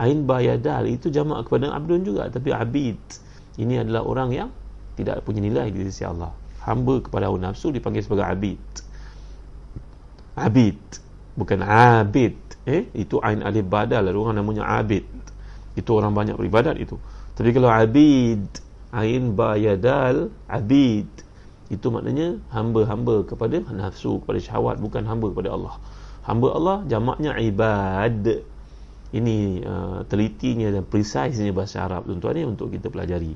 [0.00, 2.96] ain bayadal itu jamak kepada abdun juga, tapi abid
[3.60, 4.48] ini adalah orang yang
[4.96, 6.32] tidak punya nilai di sisi Allah.
[6.64, 8.60] Hamba kepada hawa nafsu dipanggil sebagai abid.
[10.36, 10.80] Abid,
[11.36, 12.36] bukan abid.
[12.68, 15.04] Eh, itu ain alif badal, ada orang namanya abid.
[15.76, 17.00] Itu orang banyak beribadat itu.
[17.36, 18.44] Tapi kalau abid,
[18.92, 21.08] ain bayadal, abid
[21.70, 25.74] itu maknanya hamba-hamba kepada nafsu kepada syahwat bukan hamba kepada Allah
[26.26, 28.42] hamba Allah jamaknya ibad
[29.10, 33.34] ini uh, telitinya dan precisenya bahasa Arab tuan-tuan ni untuk kita pelajari.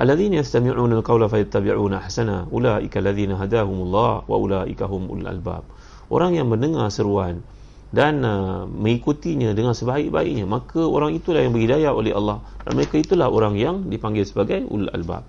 [0.00, 5.64] Alladzina yastami'una alqawla fayattabi'una ahsana ulaika alladzina hadahumullah wa ulaika humul albab.
[6.08, 7.44] Orang yang mendengar seruan
[7.90, 13.26] dan uh, mengikutinya dengan sebaik-baiknya maka orang itulah yang berhidayah oleh Allah dan mereka itulah
[13.28, 15.26] orang yang dipanggil sebagai ul albab.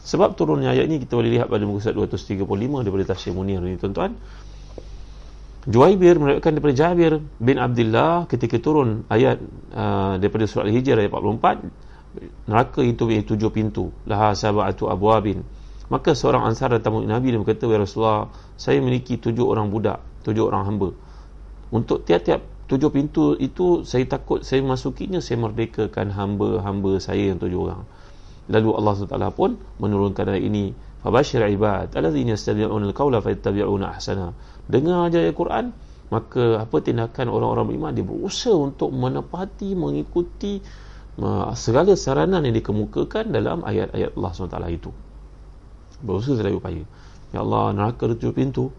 [0.00, 2.44] Sebab turunnya ayat ini kita boleh lihat pada muka surat 235
[2.82, 4.16] daripada tafsir Munir ini tuan-tuan.
[5.68, 9.36] Juwaibir meriwayatkan daripada Jabir bin Abdullah ketika turun ayat
[9.76, 15.44] uh, daripada surah Al-Hijr ayat 44 neraka itu punya tujuh pintu laha sab'atu abwabin
[15.92, 20.00] maka seorang ansar datang kepada Nabi dan berkata ya Rasulullah saya memiliki tujuh orang budak
[20.24, 20.96] tujuh orang hamba
[21.70, 27.60] untuk tiap-tiap tujuh pintu itu saya takut saya masukinya saya merdekakan hamba-hamba saya yang tujuh
[27.68, 27.84] orang
[28.50, 30.74] Lalu Allah SWT pun menurunkan ayat ini.
[31.00, 34.34] Fabashir ibad alladzina yastami'una al-qawla fayattabi'una ahsana.
[34.70, 35.74] Dengar aja ayat Quran,
[36.14, 40.62] maka apa tindakan orang-orang beriman dia berusaha untuk menepati, mengikuti
[41.58, 44.90] segala saranan yang dikemukakan dalam ayat-ayat Allah SWT itu.
[46.00, 46.86] Berusaha sedaya upaya.
[47.34, 48.70] Ya Allah, neraka ada tujuh pintu.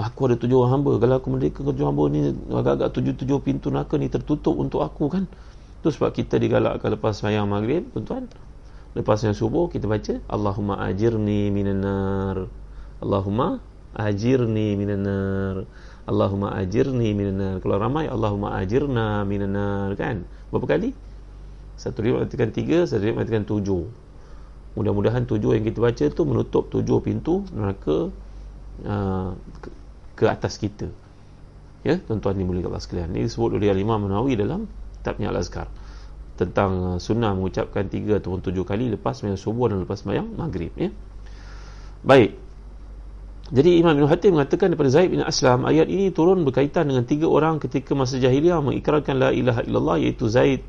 [0.00, 0.96] Aku ada tujuh orang hamba.
[0.96, 5.28] Kalau aku merdeka tujuh hamba ni, agak-agak tujuh-tujuh pintu neraka ni tertutup untuk aku kan.
[5.82, 8.30] Itu sebab kita digalakkan lepas sayang maghrib, tuan-tuan.
[8.96, 12.48] Lepas yang subuh kita baca Allahumma ajirni minan nar.
[13.04, 13.60] Allahumma
[13.96, 15.56] ajirni minan nar.
[16.08, 17.56] Allahumma ajirni minan nar.
[17.62, 20.26] Kalau ramai Allahumma ajirna minan nar kan?
[20.52, 20.92] Berapa kali?
[21.76, 23.84] Satu riwayat mengatakan tiga, satu riwayat mengatakan tujuh.
[24.72, 28.08] Mudah-mudahan tujuh yang kita baca tu menutup tujuh pintu neraka
[28.88, 29.68] uh, ke,
[30.16, 30.88] ke atas kita.
[31.82, 33.12] Ya, tuan-tuan ni mulia Allah sekalian.
[33.12, 34.70] Ini disebut oleh Imam Nawawi dalam
[35.02, 35.66] kitabnya Al-Azkar
[36.38, 40.72] tentang uh, sunnah mengucapkan tiga atau tujuh kali lepas sembahyang subuh dan lepas sembahyang maghrib
[40.78, 40.88] ya.
[42.06, 42.38] Baik.
[43.52, 47.28] Jadi Imam Ibn Hatim mengatakan daripada Zaid bin Aslam ayat ini turun berkaitan dengan tiga
[47.28, 50.64] orang ketika masa jahiliah mengikrarkan la ilaha illallah iaitu Zaid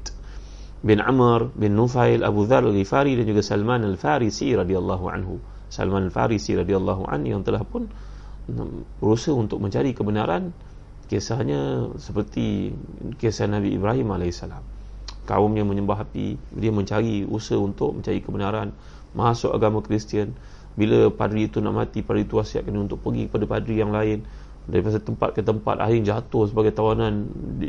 [0.83, 5.39] bin Amr bin Nufail Abu Dhar al-Ghifari dan juga Salman al-Farisi radhiyallahu anhu.
[5.71, 7.87] Salman al-Farisi radhiyallahu anhu yang telah pun
[8.51, 10.51] um, berusaha untuk mencari kebenaran
[11.07, 12.75] kisahnya seperti
[13.15, 14.63] kisah Nabi Ibrahim alaihissalam
[15.23, 18.75] kaumnya menyembah api dia mencari usaha untuk mencari kebenaran
[19.15, 20.35] masuk agama Kristian
[20.73, 24.25] bila padri itu nak mati padri itu wasiatkan untuk pergi kepada padri yang lain.
[24.63, 27.27] Daripada tempat ke tempat akhirnya jatuh sebagai tawanan.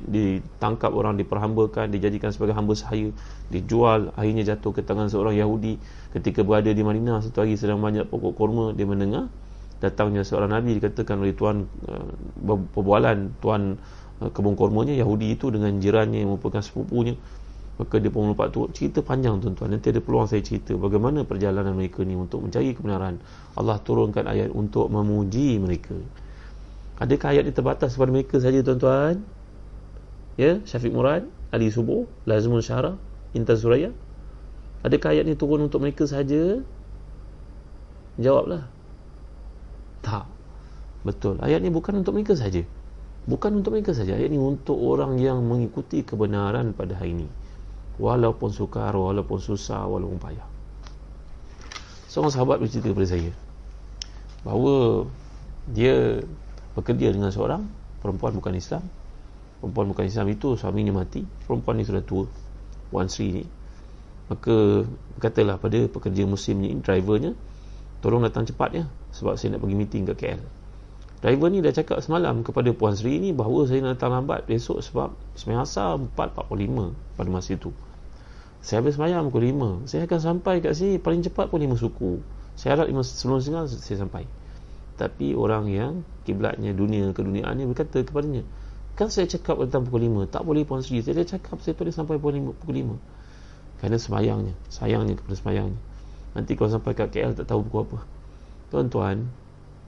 [0.09, 3.11] Ditangkap orang diperhambakan dijadikan sebagai hamba sahaya.
[3.50, 5.76] Dijual akhirnya jatuh ke tangan seorang Yahudi.
[6.14, 9.26] Ketika berada di Madinah satu hari sedang banyak pokok kurma dia mendengar
[9.82, 10.78] datangnya seorang Nabi.
[10.78, 13.74] Dikatakan oleh tuan uh, perbualan tuan
[14.22, 17.18] uh, kebun kurmanya Yahudi itu dengan jirannya yang merupakan sepupunya
[17.74, 19.74] maka dia pun lupa tu cerita panjang tuan-tuan.
[19.74, 23.18] Nanti ada peluang saya cerita bagaimana perjalanan mereka ni untuk mencari kebenaran.
[23.58, 25.98] Allah turunkan ayat untuk memuji mereka.
[27.02, 29.26] Adakah ayat ini terbatas kepada mereka saja tuan-tuan?
[30.38, 32.94] Ya Syafiq Murad Ali Subuh Lazmul Syara
[33.34, 33.90] Intan Suraya.
[34.86, 36.62] Adakah ayat ini turun untuk mereka saja?
[38.22, 38.70] Jawablah.
[40.06, 40.30] Tak.
[41.02, 41.42] Betul.
[41.42, 42.62] Ayat ini bukan untuk mereka saja.
[43.26, 44.14] Bukan untuk mereka saja.
[44.14, 47.26] Ayat ini untuk orang yang mengikuti kebenaran pada hari ini
[47.99, 50.47] walaupun sukar, walaupun susah, walaupun payah.
[52.11, 53.30] Seorang sahabat bercerita kepada saya
[54.47, 55.09] bahawa
[55.72, 56.20] dia
[56.76, 57.64] bekerja dengan seorang
[58.05, 58.84] perempuan bukan Islam.
[59.59, 62.28] Perempuan bukan Islam itu suaminya mati, perempuan ini sudah tua,
[62.92, 63.45] Wan Sri ni.
[64.28, 64.84] Maka
[65.20, 67.32] katalah pada pekerja muslim ni, drivernya,
[68.05, 68.84] tolong datang cepat ya,
[69.16, 70.42] sebab saya nak pergi meeting ke KL.
[71.24, 74.84] Driver ni dah cakap semalam kepada Puan Sri ni bahawa saya nak datang lambat besok
[74.84, 77.72] sebab semayang asal 4.45 pada masa itu.
[78.64, 79.92] Saya habis semayang pukul 5.
[79.92, 82.24] Saya akan sampai kat sini paling cepat pun 5 suku.
[82.56, 84.24] Saya harap 5 sebelum setengah saya sampai.
[84.94, 85.92] tapi orang yang
[86.22, 88.46] kiblatnya dunia keduniaan ni berkata kepadanya
[88.94, 92.14] kan saya cakap tentang pukul 5 tak boleh Puan Sri saya cakap saya tulis sampai
[92.22, 95.80] pukul 5, pukul 5 kerana semayangnya sayangnya kepada semayangnya
[96.38, 97.98] nanti kalau sampai kat KL tak tahu pukul apa
[98.70, 99.26] tuan-tuan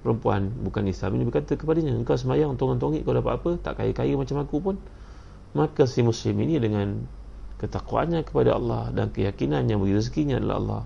[0.03, 4.43] perempuan bukan Islam ini berkata kepadanya engkau semayang tongong-tongik kau dapat apa tak kaya-kaya macam
[4.43, 4.77] aku pun
[5.55, 7.07] maka si muslim ini dengan
[7.57, 10.83] ketakwaannya kepada Allah dan keyakinannya bagi rezekinya adalah Allah.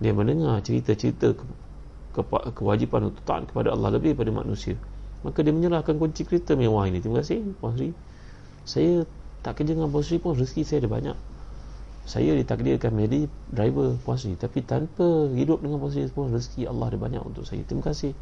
[0.00, 1.36] Dia mendengar cerita-cerita
[2.16, 4.74] ke- kewajipan untuk taat kepada Allah lebih daripada manusia.
[5.20, 7.04] Maka dia menyerahkan kunci kereta mewah ini.
[7.04, 7.92] Terima kasih Puan Sri.
[8.64, 9.04] Saya
[9.44, 11.16] tak kerja dengan Puan Sri pun rezeki saya ada banyak.
[12.08, 14.32] Saya ditakdirkan menjadi driver Puan Sri.
[14.40, 17.60] Tapi tanpa hidup dengan Puan Sri pun rezeki Allah ada banyak untuk saya.
[17.68, 18.16] Terima kasih.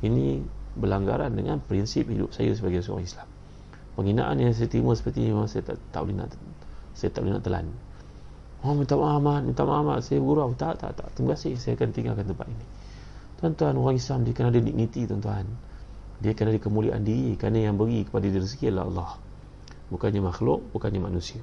[0.00, 0.40] Ini
[0.80, 3.28] berlanggaran dengan prinsip hidup saya sebagai seorang Islam.
[3.98, 6.30] Penghinaan yang saya terima seperti ini memang saya tak, tak boleh nak
[6.98, 7.70] saya tak boleh nak telan
[8.58, 10.50] Oh minta maaf Ahmad, minta maaf Ahmad, saya gurau.
[10.58, 11.08] Tak, tak, tak.
[11.14, 12.66] Terima kasih, saya akan tinggalkan tempat ini.
[13.38, 15.46] Tuan-tuan, orang Islam dia kena ada dignity tuan-tuan.
[16.18, 19.10] Dia kena ada kemuliaan diri kerana yang beri kepada dia rezeki adalah Allah.
[19.94, 21.38] Bukannya makhluk, bukannya manusia.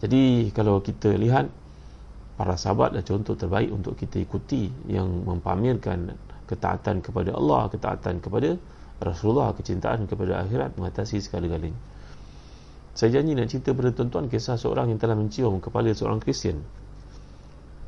[0.00, 1.52] Jadi kalau kita lihat
[2.40, 6.16] para sahabat adalah contoh terbaik untuk kita ikuti yang mempamerkan
[6.48, 8.56] ketaatan kepada Allah, ketaatan kepada
[9.04, 11.91] Rasulullah, kecintaan kepada akhirat mengatasi segala-galanya.
[12.92, 16.60] Saya janji nak cerita pada tuan-tuan kisah seorang yang telah mencium kepala seorang Kristian.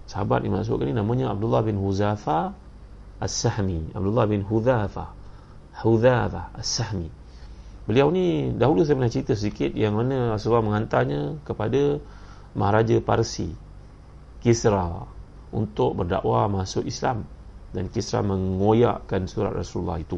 [0.08, 2.56] Sahabat yang masukkan ini namanya Abdullah bin Huzafa
[3.20, 3.92] As-Sahmi.
[3.92, 5.12] Abdullah bin Huzafa
[5.84, 7.08] Huzafa As-Sahmi.
[7.84, 12.00] Beliau ni dahulu saya pernah cerita sedikit yang mana Rasulullah menghantarnya kepada
[12.56, 13.52] Maharaja Parsi
[14.40, 15.04] Kisra
[15.52, 17.28] untuk berdakwah masuk Islam.
[17.76, 20.16] Dan Kisra mengoyakkan surat Rasulullah itu.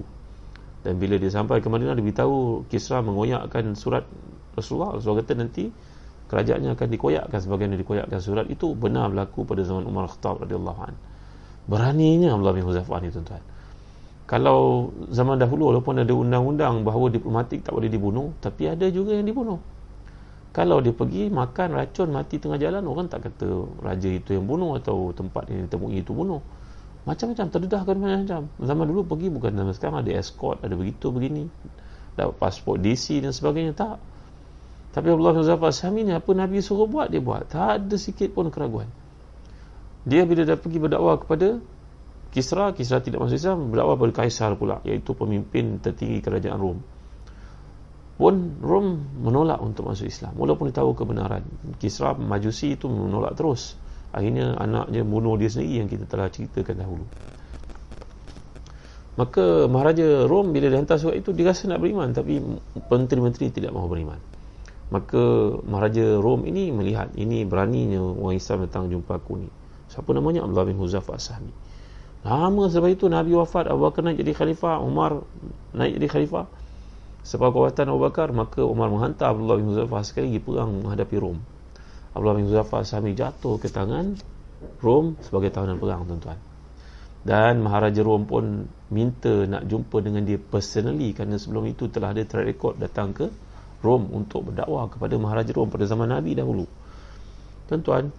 [0.87, 4.07] Dan bila dia sampai ke Madinah dia beritahu Kisra mengoyakkan surat
[4.57, 5.69] Rasulullah Rasulullah kata nanti
[6.27, 10.95] kerajaannya akan dikoyakkan sebagaimana dikoyakkan surat itu benar berlaku pada zaman Umar Khattab radhiyallahu an.
[11.71, 13.43] Beraninya Abdullah bin Huzaifah ni tuan-tuan.
[14.27, 19.23] Kalau zaman dahulu walaupun ada undang-undang bahawa diplomatik tak boleh dibunuh, tapi ada juga yang
[19.23, 19.63] dibunuh.
[20.51, 23.47] Kalau dia pergi makan racun mati tengah jalan, orang tak kata
[23.85, 26.43] raja itu yang bunuh atau tempat yang ditemui itu bunuh.
[27.07, 28.43] Macam-macam terdedahkan macam-macam.
[28.67, 31.47] Zaman dulu pergi bukan zaman sekarang ada escort, ada begitu begini.
[32.19, 34.03] Dapat pasport DC dan sebagainya tak.
[34.97, 37.53] Tapi Allah Zafar Sami ni apa Nabi suruh buat dia buat.
[37.53, 38.89] Tak ada sikit pun keraguan.
[40.09, 41.61] Dia bila dah pergi berdakwah kepada
[42.33, 46.81] Kisra, Kisra tidak masuk Islam, berdakwah kepada Kaisar pula, iaitu pemimpin tertinggi kerajaan Rom.
[48.17, 50.33] Pun Rom menolak untuk masuk Islam.
[50.33, 51.45] Walaupun dia tahu kebenaran.
[51.77, 53.77] Kisra Majusi itu menolak terus.
[54.17, 57.05] Akhirnya anaknya bunuh dia sendiri yang kita telah ceritakan dahulu.
[59.21, 62.17] Maka Maharaja Rom bila dia hantar surat itu, dia rasa nak beriman.
[62.17, 62.41] Tapi
[62.89, 64.21] menteri-menteri tidak mahu beriman.
[64.87, 69.51] Maka Maharaja Rom ini melihat ini beraninya orang Islam datang jumpa aku ni.
[69.91, 70.47] Siapa namanya?
[70.47, 71.51] Abdullah bin Huzafa As-Sahmi.
[72.27, 75.23] Lama sebab itu Nabi wafat, Abu Bakar naik jadi khalifah, Umar
[75.75, 76.47] naik jadi khalifah.
[77.27, 81.39] Sebab kekuatan Abu Bakar, maka Umar menghantar Abdullah bin Huzafa sekali lagi perang menghadapi Rom.
[82.15, 84.19] Abdullah bin Huzafa As-Sahmi jatuh ke tangan
[84.83, 86.39] Rom sebagai tahanan perang, tuan-tuan.
[87.27, 92.23] Dan Maharaja Rom pun minta nak jumpa dengan dia personally kerana sebelum itu telah ada
[92.23, 93.27] track record datang ke
[93.87, 96.67] Rom untuk berdakwah kepada Maharaja Rom pada zaman Nabi dahulu.
[97.71, 98.11] Tuan-tuan,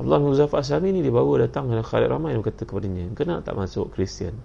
[0.00, 3.56] Allah Muzaffar Asami ni dia bawa datang dengan Khalid Ramai yang berkata kepadanya, kenapa tak
[3.56, 4.36] masuk Kristian?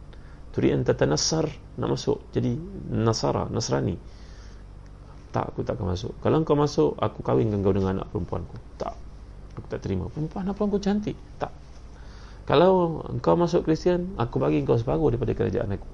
[0.56, 2.56] Turi anta tanassar nak masuk jadi
[2.92, 4.00] Nasara, Nasrani.
[5.36, 6.16] Tak, aku tak akan masuk.
[6.24, 8.56] Kalau kau masuk, aku kahwinkan kau dengan anak perempuanku.
[8.80, 8.96] Tak.
[9.60, 10.08] Aku tak terima.
[10.08, 11.20] Perempuan anak perempuan cantik.
[11.36, 11.52] Tak.
[12.48, 15.90] Kalau kau masuk Kristian, aku bagi kau separuh daripada kerajaan aku.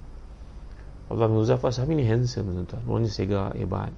[1.09, 2.81] Allah Muzaffar Asami ni handsome tuan-tuan.
[2.85, 3.89] Orangnya segar, hebat.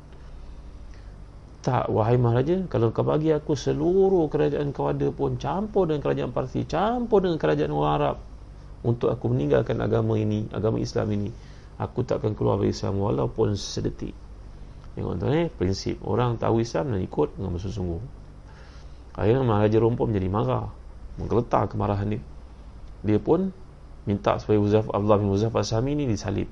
[1.64, 6.36] Tak, wahai Maharaja, kalau kau bagi aku seluruh kerajaan kau ada pun campur dengan kerajaan
[6.36, 8.16] Parsi, campur dengan kerajaan orang Arab
[8.84, 11.32] untuk aku meninggalkan agama ini, agama Islam ini,
[11.80, 14.12] aku tak akan keluar dari Islam walaupun sedetik.
[15.00, 18.04] Tengok tuan eh, prinsip orang tahu Islam dan ikut dengan bersungguh.
[19.16, 20.68] Akhirnya Maharaja Rom pun menjadi marah,
[21.16, 22.22] menggeletar kemarahan dia.
[23.08, 23.56] Dia pun
[24.04, 26.52] minta supaya Uzaf Abdullah bin Uzaf Asami ini disalib.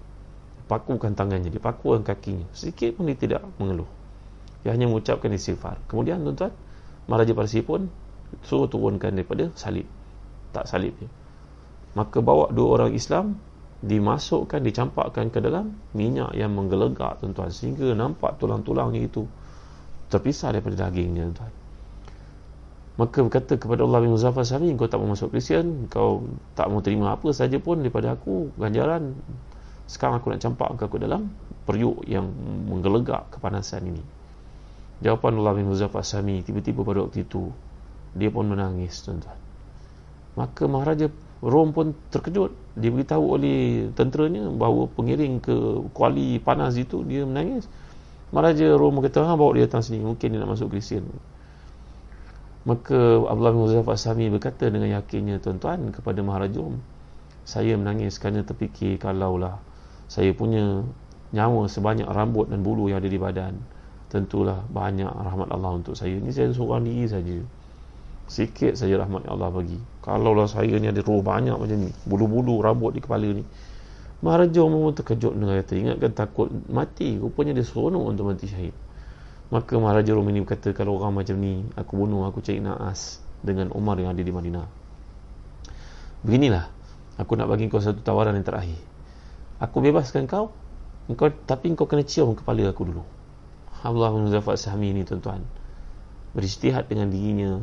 [0.71, 2.47] Pakukan tangannya, dipakukan kakinya.
[2.55, 3.99] Sedikit pun dia tidak mengeluh.
[4.61, 5.81] Dia hanya mengucapkan istighfar.
[5.89, 6.53] Kemudian tuan-tuan,
[7.09, 7.89] Maharaja Parsi pun
[8.45, 9.89] suruh turunkan daripada salib.
[10.53, 11.09] Tak salib dia.
[11.97, 13.35] Maka bawa dua orang Islam
[13.81, 19.25] dimasukkan, dicampakkan ke dalam minyak yang menggelegak tuan-tuan sehingga nampak tulang-tulangnya itu
[20.13, 21.53] terpisah daripada dagingnya tuan-tuan.
[22.99, 26.21] Maka berkata kepada Allah bin Muzaffar Sami, kau tak mau masuk Kristian, kau
[26.53, 29.17] tak mau terima apa saja pun daripada aku, ganjaran.
[29.89, 31.31] Sekarang aku nak campak kau ke dalam
[31.65, 32.29] periuk yang
[32.69, 34.20] menggelegak kepanasan ini.
[35.01, 37.49] Jawapan Allah bin Muzaffar Sami tiba-tiba pada waktu itu
[38.13, 39.39] dia pun menangis tuan-tuan.
[40.37, 41.09] Maka Maharaja
[41.41, 42.53] Rom pun terkejut.
[42.77, 45.55] dia beritahu oleh tenteranya bahawa pengiring ke
[45.91, 47.67] kuali panas itu dia menangis
[48.31, 51.03] Maharaja Rom kata ha, bawa dia datang sini mungkin dia nak masuk Kristian
[52.63, 52.95] maka
[53.27, 56.79] Abdullah bin Muzaffar Sami berkata dengan yakinnya tuan-tuan kepada Maharaja Rom
[57.43, 59.59] saya menangis kerana terfikir kalaulah
[60.07, 60.85] saya punya
[61.35, 63.57] nyawa sebanyak rambut dan bulu yang ada di badan
[64.11, 66.19] tentulah banyak rahmat Allah untuk saya.
[66.19, 67.39] Ini saya seorang diri saja.
[68.27, 69.79] Sikit saja rahmat Allah bagi.
[70.03, 73.47] Kalau lah saya ni ada roh banyak macam ni bulu-bulu rambut di kepala ni.
[74.21, 77.15] Maharaja Umar terkejut dengan kata ingatkan takut mati.
[77.15, 78.75] Rupanya dia seronok untuk mati syahid.
[79.47, 83.71] Maka Maharaja Umar ini berkata kalau orang macam ni aku bunuh aku cari naas dengan
[83.71, 84.67] Umar yang ada di Madinah.
[86.27, 86.67] Beginilah.
[87.17, 88.79] Aku nak bagi kau satu tawaran yang terakhir.
[89.63, 90.51] Aku bebaskan kau
[91.09, 93.03] engkau tapi kau kena cium kepala aku dulu
[93.81, 95.41] Allah Muzaffar Sahmi ini tuan-tuan.
[96.37, 97.57] Beristihad dengan dirinya.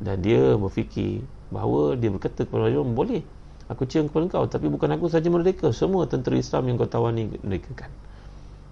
[0.00, 1.22] Dan dia berfikir
[1.52, 3.22] bahawa dia berkata kepada Raja boleh
[3.70, 5.70] aku cium kepada kau tapi bukan aku saja merdeka.
[5.70, 7.88] Semua tentera Islam yang kau tawani merdekakan.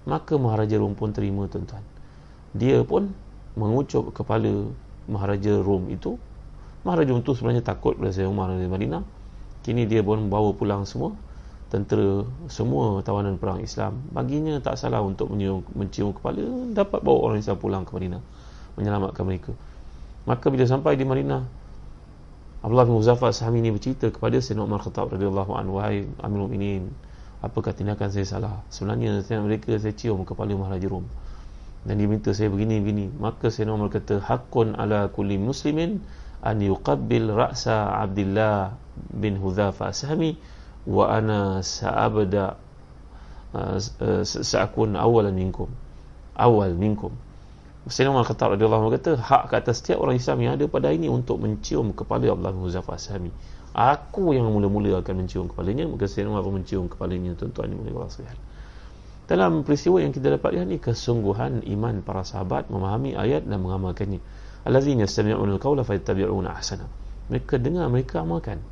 [0.03, 1.85] Maka Maharaja Rom pun terima tuan-tuan.
[2.53, 3.15] Dia pun
[3.55, 4.67] mengucup kepala
[5.07, 6.19] Maharaja Rom itu.
[6.83, 9.07] Maharaja Rom itu sebenarnya takut pada saya Umar dari Madinah.
[9.63, 11.15] Kini dia pun bawa pulang semua
[11.73, 16.45] tentera semua tawanan perang Islam baginya tak salah untuk mencium, mencium kepala
[16.77, 18.21] dapat bawa orang Islam pulang ke Madinah
[18.77, 19.57] menyelamatkan mereka.
[20.29, 21.41] Maka bila sampai di Madinah
[22.63, 26.93] Abdullah bin Muzaffar Sahami ini bercerita kepada Sayyidina Umar Khattab radhiyallahu anhu wahai Amirul Mukminin
[27.41, 28.55] apakah tindakan saya salah?
[28.69, 31.09] Sebenarnya saya mereka saya cium kepala Maharaja Rom
[31.89, 33.09] dan dia minta saya begini begini.
[33.17, 36.05] Maka Sayyidina Umar kata hakun ala kulli muslimin
[36.45, 38.77] an yuqabbil ra'sa Abdullah
[39.11, 40.37] bin Hudzafa Sahmi
[40.89, 42.59] wa ana sa'abda
[43.55, 45.71] uh, uh, sa'akun awalan minkum
[46.35, 47.15] awal minkum
[47.83, 51.11] Sayyidina Umar Khattab radhiyallahu kata hak ke atas setiap orang Islam yang ada pada ini
[51.11, 53.35] untuk mencium kepala Abdullah bin Huzaifah Sahmi.
[53.75, 58.07] Aku yang mula-mula akan mencium kepalanya, maka Sayyidina Umar pun mencium kepalanya tuan-tuan yang mulia
[58.07, 58.39] sekalian.
[59.27, 64.23] Dalam peristiwa yang kita dapat lihat ni kesungguhan iman para sahabat memahami ayat dan mengamalkannya.
[64.63, 66.87] Allazina yastami'una al-qawla fayattabi'una ahsana.
[67.35, 68.63] Mereka dengar, mereka amalkan.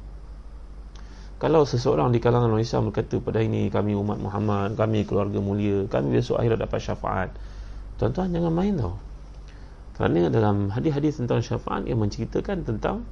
[1.41, 5.89] Kalau seseorang di kalangan orang Islam berkata pada ini kami umat Muhammad, kami keluarga mulia,
[5.89, 7.33] kami besok akhirat dapat syafaat.
[7.97, 9.01] Tuan-tuan jangan main tau.
[9.97, 13.09] Kerana dalam hadis-hadis tentang syafaat yang menceritakan tentang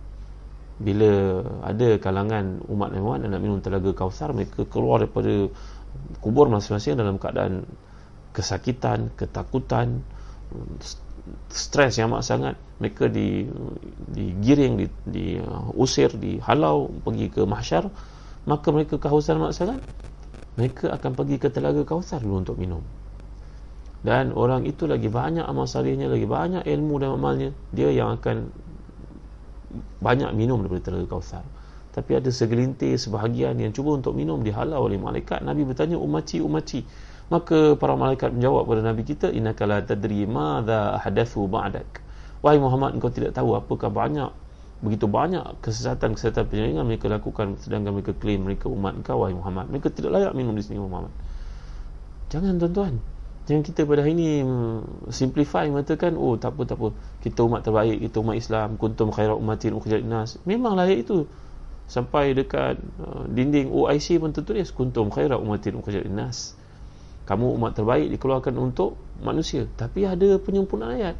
[0.76, 5.48] bila ada kalangan umat Nabi Muhammad nak minum telaga kausar mereka keluar daripada
[6.20, 7.64] kubur masing-masing dalam keadaan
[8.36, 10.04] kesakitan, ketakutan,
[11.48, 13.48] stres yang amat sangat mereka di
[14.12, 17.88] digiring di diusir dihalau pergi ke mahsyar
[18.44, 19.80] maka mereka kehausan sangat
[20.54, 22.82] mereka akan pergi ke telaga kausar dulu untuk minum.
[24.02, 28.50] Dan orang itu lagi banyak amal salihnya lagi banyak ilmu dan amalnya dia yang akan
[29.98, 31.44] banyak minum daripada telaga kausar
[31.98, 35.42] tapi ada segelintir sebahagian yang cuba untuk minum dihalau oleh malaikat.
[35.42, 36.86] Nabi bertanya umaci umaci
[37.26, 42.00] maka para malaikat menjawab kepada Nabi kita innaka la tadri madza ahdathu ba'dak.
[42.38, 44.30] Wahai Muhammad engkau tidak tahu apakah banyak
[44.78, 49.66] begitu banyak kesesatan-kesesatan penyerangan mereka lakukan sedangkan mereka klaim mereka umat engkau wahai Muhammad.
[49.74, 51.10] Mereka tidak layak minum di sini Muhammad.
[52.30, 53.02] Jangan tuan-tuan.
[53.48, 54.44] Yang kita pada hari ini
[55.08, 56.88] simplify mengatakan oh tak apa tak apa.
[57.24, 58.76] Kita umat terbaik kita umat Islam.
[58.78, 61.26] Kuntum khairat umatin ukhrijat nas memang layak itu.
[61.88, 66.52] Sampai dekat uh, dinding OIC pun tertulis kuntum khairat umatin ukhrijat nas
[67.24, 69.64] kamu umat terbaik dikeluarkan untuk manusia.
[69.76, 71.16] Tapi ada penyempurnaan ayat.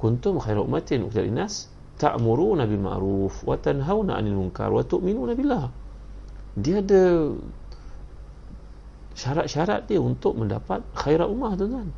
[0.00, 1.68] Kuntum khairat umatin ukhrijat nas
[1.98, 5.70] ta'muruna bil ma'ruf wa tanhauna 'anil munkar wa tu'minuna billah.
[6.58, 7.34] Dia ada
[9.14, 11.88] syarat-syarat dia untuk mendapat khairat ummah tuan-tuan.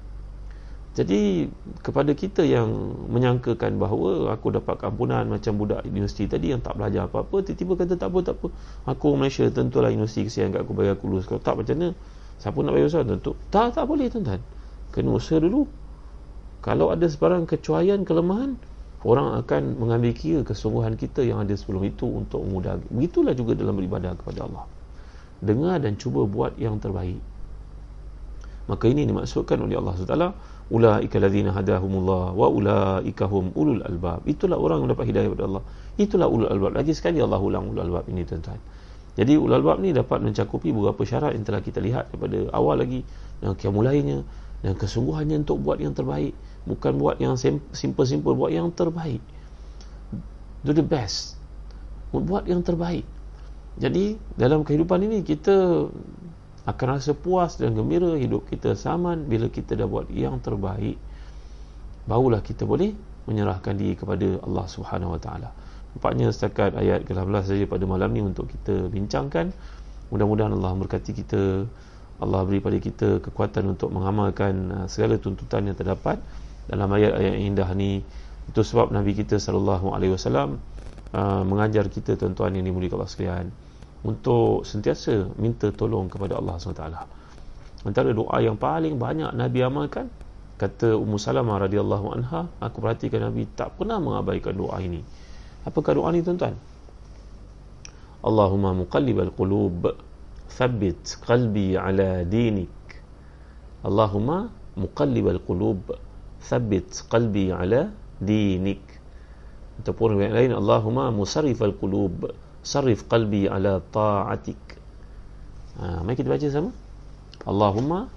[0.97, 1.53] Jadi
[1.85, 2.73] kepada kita yang
[3.13, 7.95] menyangkakan bahawa aku dapat ampunan macam budak universiti tadi yang tak belajar apa-apa tiba-tiba kata
[8.01, 8.49] tak apa tak apa.
[8.89, 11.29] Aku Malaysia tentulah universiti kesian kat aku bagi aku lulus.
[11.29, 11.89] Kalau tak macam mana?
[12.41, 14.41] Siapa nak bagi usaha tentu tak tak boleh tuan-tuan.
[14.93, 15.69] Kena usaha dulu.
[16.65, 18.57] Kalau ada sebarang kecuaian kelemahan
[19.07, 23.79] orang akan mengambil kira kesungguhan kita yang ada sebelum itu untuk memudah begitulah juga dalam
[23.79, 24.67] beribadah kepada Allah.
[25.39, 27.23] Dengar dan cuba buat yang terbaik.
[28.67, 30.27] Maka ini dimaksudkan oleh Allah SWT
[30.75, 34.27] ulaika ladzina hadahumullah wa ulaika hum ulul albab.
[34.27, 35.65] Itulah orang yang dapat hidayah daripada Allah.
[35.95, 36.75] Itulah ulul albab.
[36.75, 38.59] Lagi sekali Allah ulang ulul albab ini tuan-tuan.
[39.15, 43.07] Jadi ulul albab ni dapat mencakupi beberapa syarat yang telah kita lihat daripada awal lagi
[43.39, 44.27] yang kiamulainya
[44.67, 46.35] dan kesungguhannya untuk buat yang terbaik
[46.67, 47.39] bukan buat yang
[47.73, 49.23] simple-simple buat yang terbaik
[50.67, 51.39] do the best
[52.11, 53.07] buat yang terbaik
[53.77, 55.87] jadi dalam kehidupan ini kita
[56.67, 60.99] akan rasa puas dan gembira hidup kita saman bila kita dah buat yang terbaik.
[62.09, 62.97] Barulah kita boleh
[63.29, 65.51] menyerahkan diri kepada Allah Subhanahu Wa Taala.
[65.95, 69.55] Nampaknya setakat ayat ke-18 saja pada malam ni untuk kita bincangkan.
[70.11, 71.43] Mudah-mudahan Allah memberkati kita.
[72.17, 76.17] Allah beri pada kita kekuatan untuk mengamalkan uh, segala tuntutan yang terdapat
[76.67, 78.03] dalam ayat-ayat yang indah ni.
[78.47, 80.63] Itu sebab Nabi kita sallallahu alaihi wasallam
[81.11, 83.47] uh, mengajar kita tuan-tuan yang dimuliakan Allah sekalian
[84.07, 86.85] untuk sentiasa minta tolong kepada Allah SWT.
[87.87, 90.07] Antara doa yang paling banyak Nabi amalkan
[90.57, 95.03] kata Ummu Salamah radhiyallahu anha, aku perhatikan Nabi tak pernah mengabaikan doa ini.
[95.67, 96.55] Apakah doa ni tuan-tuan?
[98.23, 99.95] Allahumma muqallibal qulub
[100.51, 102.73] thabbit qalbi ala dinik.
[103.83, 105.95] Allahumma muqallibal qulub
[106.43, 108.83] thabbit qalbi ala dinik.
[109.83, 112.33] Ataupun yang lain Allahumma musarrifal qulub
[112.67, 114.59] sarif qalbi ala ta'atik.
[115.79, 116.71] Ha, mari kita baca sama.
[117.45, 118.09] Allahumma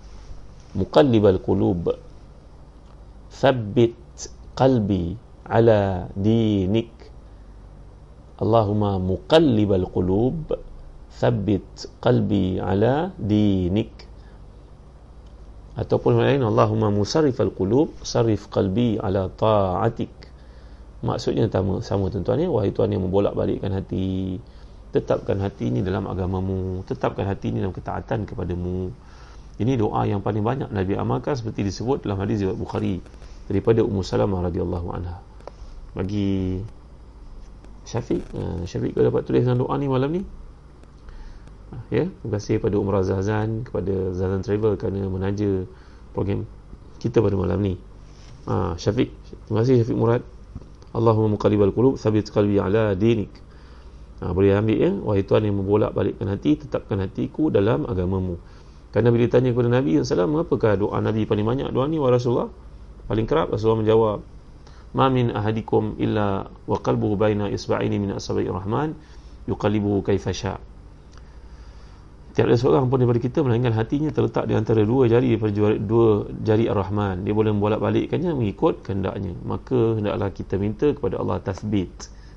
[0.74, 1.94] muqallibal qulub
[3.30, 4.00] thabbit
[4.56, 6.90] qalbi ala dinik.
[8.40, 10.56] Allahumma muqallibal qulub
[11.20, 11.68] thabbit
[12.00, 13.12] qalbi ala
[15.80, 20.12] ataupun lain Allahumma musarrifal qulub sarif qalbi ala ta'atik.
[21.00, 24.36] Maksudnya sama sama tuan-tuan ya wahai tuan yang membolak-balikkan hati
[24.92, 28.92] tetapkan hati ini dalam agamamu tetapkan hati ini dalam ketaatan kepadamu.
[29.60, 33.00] Ini doa yang paling banyak Nabi amalkan seperti disebut dalam hadis riwayat Bukhari
[33.48, 35.20] daripada Ummu Salamah radhiyallahu anha.
[35.96, 36.60] Bagi
[37.88, 40.22] Syafiq uh, Syafiq kau dapat tulis dalam doa ni malam ni
[41.90, 45.66] ya terima kasih kepada Umrah Zazan kepada Zazan Travel kerana menaja
[46.14, 46.46] program
[47.00, 47.74] kita pada malam ni.
[48.50, 49.14] Uh, Syafiq
[49.48, 50.24] terima kasih Syafiq Murad.
[50.90, 53.30] Allahumma muqallibal qulub thabbit qalbi ala dinik.
[54.20, 54.92] Uh, boleh ambil ya?
[54.92, 58.42] Wahai Tuhan yang membolak balikkan hati tetapkan hatiku dalam agamamu.
[58.90, 61.70] Kerana bila ditanya kepada Nabi SAW apakah doa Nabi paling banyak?
[61.70, 62.50] Doa ni wahai Rasulullah?
[63.06, 64.18] Paling kerap Rasulullah menjawab
[64.98, 68.98] ma min ahadikum illa wa qalbuhu baina isba'ini min asabi'ir rahman
[69.46, 70.58] yuqallibuhu kaifa
[72.34, 76.66] tiada seorang pun daripada kita melainkan hatinya terletak di antara dua jari daripada dua jari
[76.70, 77.26] ar-rahman.
[77.26, 79.34] Dia boleh membolak-balikkannya mengikut kehendaknya.
[79.44, 81.92] Maka hendaklah kita minta kepada Allah tasbit.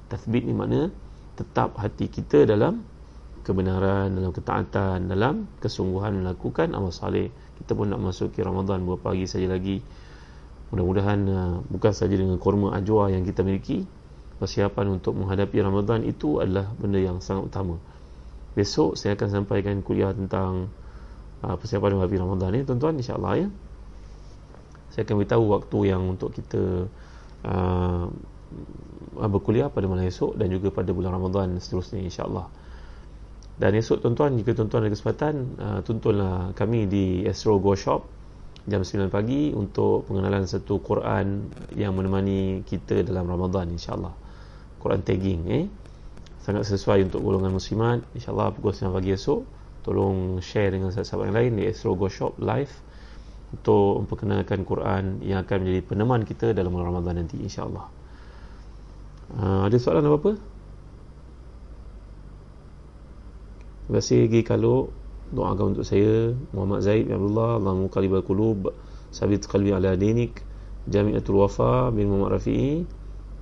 [0.08, 0.88] Tasbit ni makna
[1.36, 2.84] tetap hati kita dalam
[3.42, 9.26] kebenaran dalam ketaatan dalam kesungguhan melakukan amal soleh kita pun nak masuki Ramadan beberapa pagi
[9.30, 9.78] saja lagi.
[10.74, 13.84] Mudah-mudahan uh, bukan saja dengan korma ajwa yang kita miliki,
[14.40, 17.76] persiapan untuk menghadapi Ramadan itu adalah benda yang sangat utama.
[18.52, 20.68] Besok saya akan sampaikan kuliah tentang
[21.40, 23.48] uh, persiapan menghadapi Ramadan ni, tuan-tuan, insya-Allah ya.
[24.92, 26.88] Saya akan beritahu waktu yang untuk kita
[27.48, 28.06] uh,
[29.16, 32.52] berkuliah pada malam esok dan juga pada bulan Ramadan seterusnya insya-Allah.
[33.56, 38.04] Dan esok tuan-tuan jika tuan-tuan ada kesempatan uh, tuntunlah kami di Astro Go Shop
[38.62, 44.14] jam 9 pagi untuk pengenalan satu Quran yang menemani kita dalam Ramadan insyaAllah
[44.78, 45.64] Quran tagging eh
[46.42, 48.02] sangat sesuai untuk golongan muslimat.
[48.18, 49.40] insyaAllah pukul 9 pagi esok
[49.86, 51.52] tolong share dengan sahabat-sahabat yang lain.
[51.58, 52.70] Di Astro Go Shop live
[53.54, 57.86] untuk memperkenalkan Quran yang akan menjadi peneman kita dalam bulan Ramadan nanti insyaAllah.
[59.32, 60.34] Uh, ada soalan apa-apa?
[63.82, 64.88] terima kasih lagi kalau
[65.36, 68.72] doakan untuk saya Muhammad Zaid bin Abdullah Allahumma qalibal qulub
[69.12, 70.40] sabit qalbi ala dinik
[70.88, 72.82] Jami'atul Wafa bin Muhammad Rafi'i.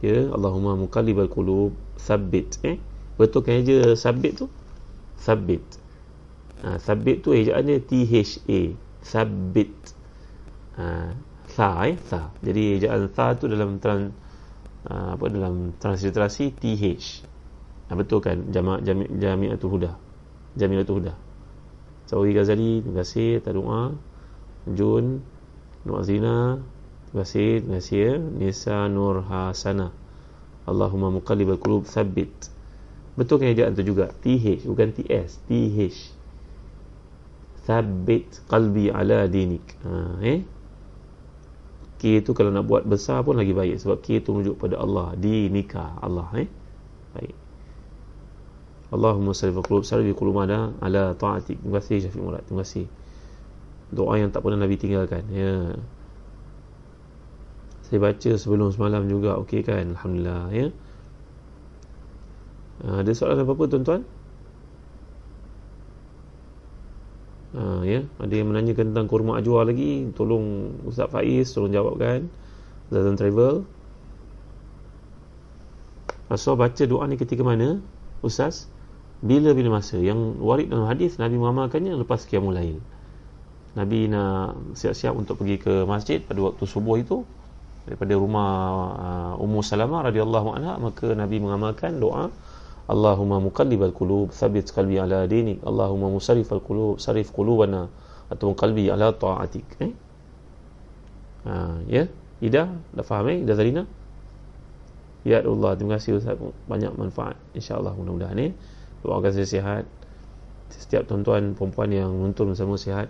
[0.01, 2.81] Ya Allahumma muqallibal qulub thabbit eh
[3.21, 4.49] betul kan je sabit tu?
[5.21, 5.65] Thabbit
[6.65, 8.61] ha, thabbit tu ejaan dia T H A.
[9.05, 9.77] Thabbit
[10.81, 11.13] ha,
[11.53, 11.97] tha eh?
[12.01, 14.09] Tha jadi ejaan tha tu dalam tran,
[14.89, 17.29] ha, apa dalam transliterasi T H.
[17.91, 18.49] Ha, betul kan?
[18.55, 19.91] Jama' jami' jami'atul huda.
[20.55, 21.15] Jami'atul huda.
[22.07, 23.43] Sawi Ghazali, terima kasih.
[23.43, 23.83] Atas doa.
[24.71, 25.23] Jun,
[25.83, 26.63] Nur Azina,
[27.11, 28.13] terima kasih, terima kasih ya.
[28.19, 29.91] Nisa Nur Hasana.
[30.71, 32.31] Allahumma muqallibal qulub thabbit.
[33.21, 34.09] Betul kan ejaan tu juga?
[34.25, 35.79] TH bukan TS, TH.
[37.69, 39.77] Thabbit qalbi ala dinik.
[39.85, 39.93] Ha,
[40.25, 40.41] eh?
[42.01, 45.13] K tu kalau nak buat besar pun lagi baik sebab K tu merujuk pada Allah,
[45.21, 46.49] dinika Allah eh.
[47.13, 47.37] Baik.
[48.91, 51.61] Allahumma salli wa qulub salli mana ala ta'atik.
[51.61, 52.43] Terima kasih Syafiq Murad.
[52.49, 52.89] Terima kasih.
[53.93, 55.29] Doa yang tak pernah Nabi tinggalkan.
[55.31, 55.77] Ya.
[57.87, 59.37] Saya baca sebelum semalam juga.
[59.39, 59.95] Okey kan?
[59.95, 60.51] Alhamdulillah.
[60.51, 60.67] Ya.
[62.81, 64.03] Ha, ada soalan apa-apa tuan-tuan?
[67.57, 68.07] Ha, ya.
[68.23, 70.09] Ada yang menanyakan tentang kurma ajwa lagi.
[70.17, 72.29] Tolong Ustaz Faiz tolong jawabkan.
[72.89, 73.67] Zazan Travel.
[76.31, 77.83] Rasul baca doa ni ketika mana?
[78.23, 78.71] Ustaz?
[79.21, 82.81] bila-bila masa yang warid dalam hadis Nabi mengamalkannya lepas qiyamul lail
[83.77, 87.23] Nabi nak siap-siap untuk pergi ke masjid pada waktu subuh itu
[87.85, 88.51] daripada rumah
[89.37, 92.33] uh, Ummu Salamah radhiyallahu anha maka Nabi mengamalkan doa
[92.91, 95.63] Allahumma muqallibal qulub thabbit qalbi ala dinik.
[95.63, 97.87] Allahumma musarrifal qulub sarif qulubana
[98.27, 99.67] atau qalbi ala ta'atik.
[99.79, 99.93] Eh?
[101.47, 102.11] Ha, ya?
[102.43, 102.67] Ida?
[102.91, 103.47] Dah faham eh?
[103.47, 103.85] Ida Zarina
[105.23, 106.35] Ya Allah terima kasih Ustaz.
[106.67, 107.39] Banyak manfaat.
[107.55, 108.53] Insyaallah mudah-mudahan eh?
[109.07, 109.85] Doakan saya sihat.
[110.75, 113.07] Setiap tuan-tuan perempuan yang menonton bersama sihat.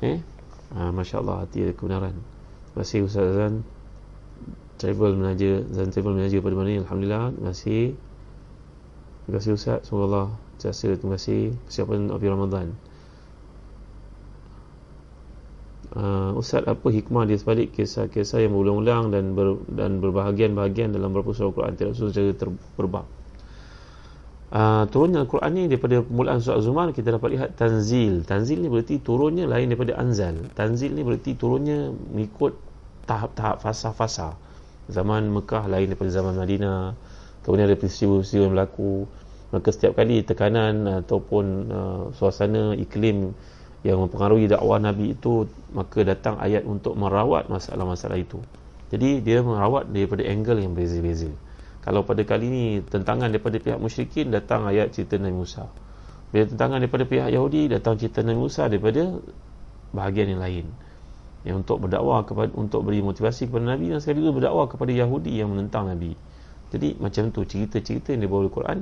[0.00, 0.24] Eh?
[0.72, 2.16] Ha, masya-Allah hati ada kebenaran.
[2.72, 3.66] Terima kasih Ustaz Zan
[4.78, 8.07] Travel menaja Zan Travel menaja pada mana Alhamdulillah Terima kasih
[9.28, 9.84] Terima kasih Ustaz.
[9.84, 12.72] Semoga Allah Jasa Terima kasih Persiapan Api Ramadan.
[15.92, 21.36] Uh, Ustaz apa hikmah di sebalik kisah-kisah yang berulang-ulang dan ber, dan berbahagian-bahagian dalam beberapa
[21.36, 21.72] surah Al-Quran?
[21.76, 23.06] Tidak sesuai secara terbab
[24.48, 28.24] Uh, turunnya Al-Quran ni daripada permulaan surah Az-Zumar kita dapat lihat tanzil.
[28.24, 30.40] Tanzil ni berarti turunnya lain daripada anzal.
[30.56, 32.56] Tanzil ni berarti turunnya mengikut
[33.04, 34.40] tahap-tahap fasa-fasa.
[34.88, 36.96] Zaman Mekah lain daripada zaman Madinah
[37.48, 39.08] kemudian ada peristiwa-peristiwa yang berlaku
[39.48, 43.32] maka setiap kali tekanan ataupun uh, suasana iklim
[43.80, 48.36] yang mempengaruhi dakwah Nabi itu maka datang ayat untuk merawat masalah-masalah itu
[48.92, 51.32] jadi dia merawat daripada angle yang berbeza-beza
[51.88, 55.64] kalau pada kali ini tentangan daripada pihak musyrikin datang ayat cerita Nabi Musa.
[56.28, 59.16] Bila tentangan daripada pihak Yahudi datang cerita Nabi Musa daripada
[59.96, 60.66] bahagian yang lain.
[61.48, 65.40] Yang untuk berdakwah kepada untuk beri motivasi kepada Nabi dan sekali juga berdakwah kepada Yahudi
[65.40, 66.12] yang menentang Nabi.
[66.68, 68.78] Jadi macam tu cerita-cerita yang dibawa Al-Quran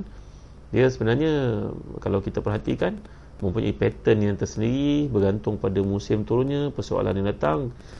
[0.67, 1.63] dia sebenarnya
[2.03, 2.99] kalau kita perhatikan
[3.37, 7.59] mempunyai pattern yang tersendiri bergantung pada musim turunnya persoalan yang datang.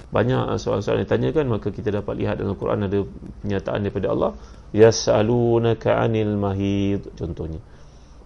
[0.10, 3.06] Banyak soalan-soalan yang ditanyakan maka kita dapat lihat dalam Quran ada
[3.46, 4.32] pernyataan daripada Allah
[4.76, 7.62] yas'alunaka 'anil mahid contohnya.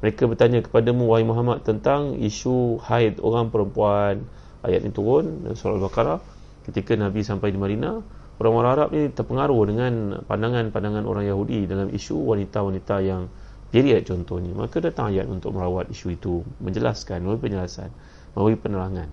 [0.01, 4.25] Mereka bertanya kepadamu wahai Muhammad tentang isu haid orang perempuan.
[4.65, 6.19] Ayat ini turun surah al-baqarah
[6.65, 8.01] ketika nabi sampai di Madinah
[8.41, 9.93] orang-orang Arab ni terpengaruh dengan
[10.25, 13.29] pandangan-pandangan orang Yahudi dalam isu wanita-wanita yang
[13.69, 14.51] period contohnya.
[14.57, 17.93] Maka datang ayat untuk merawat isu itu menjelaskan memberi penjelasan
[18.33, 19.09] memberi penerangan.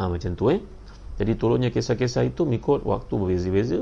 [0.00, 0.60] Ha, macam tu eh.
[1.16, 3.80] Jadi turunnya kisah-kisah itu mengikut waktu berbeza-beza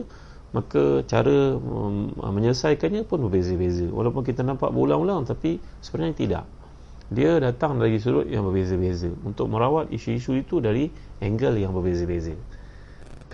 [0.55, 3.91] maka cara um, menyelesaikannya pun berbeza-beza.
[3.91, 6.45] Walaupun kita nampak berulang-ulang tapi sebenarnya tidak.
[7.11, 12.39] Dia datang dari sudut yang berbeza-beza untuk merawat isu-isu itu dari angle yang berbeza-beza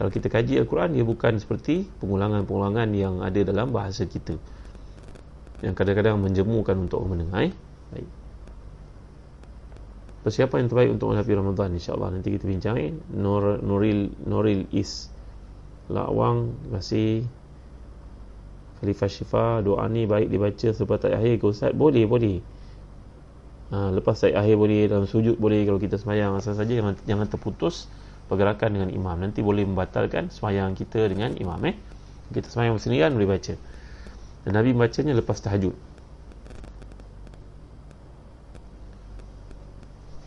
[0.01, 4.33] kalau kita kaji Al-Quran dia bukan seperti pengulangan-pengulangan yang ada dalam bahasa kita.
[5.61, 7.55] Yang kadang-kadang menjemukan untuk orang mendengar eh?
[7.93, 8.09] baik.
[10.25, 12.17] Persiapan yang terbaik untuk menghadapi Ramadan insyaAllah.
[12.17, 12.97] Nanti kita bincang eh?
[13.13, 15.13] Nur, Nuril Nuril Is.
[15.93, 17.29] Lawang masih
[18.81, 21.77] Khalifah Syifa doa ni baik dibaca selepas tak akhir ke Ustaz?
[21.77, 22.41] Boleh boleh.
[23.69, 26.41] Ha, lepas tak akhir boleh dalam sujud boleh kalau kita semayang.
[26.41, 27.85] Asal saja jangan, jangan terputus
[28.31, 29.19] pergerakan dengan imam.
[29.19, 31.75] Nanti boleh membatalkan semayang kita dengan imam eh?
[32.31, 33.55] Kita semayang bersendirian boleh baca.
[34.47, 35.75] Dan Nabi bacanya lepas tahajud.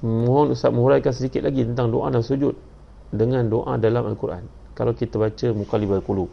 [0.04, 2.60] Mohon Ustaz menghuraikan sedikit lagi tentang doa dan sujud
[3.08, 4.44] dengan doa dalam Al-Quran.
[4.76, 6.28] Kalau kita baca Muqalibal Qulub.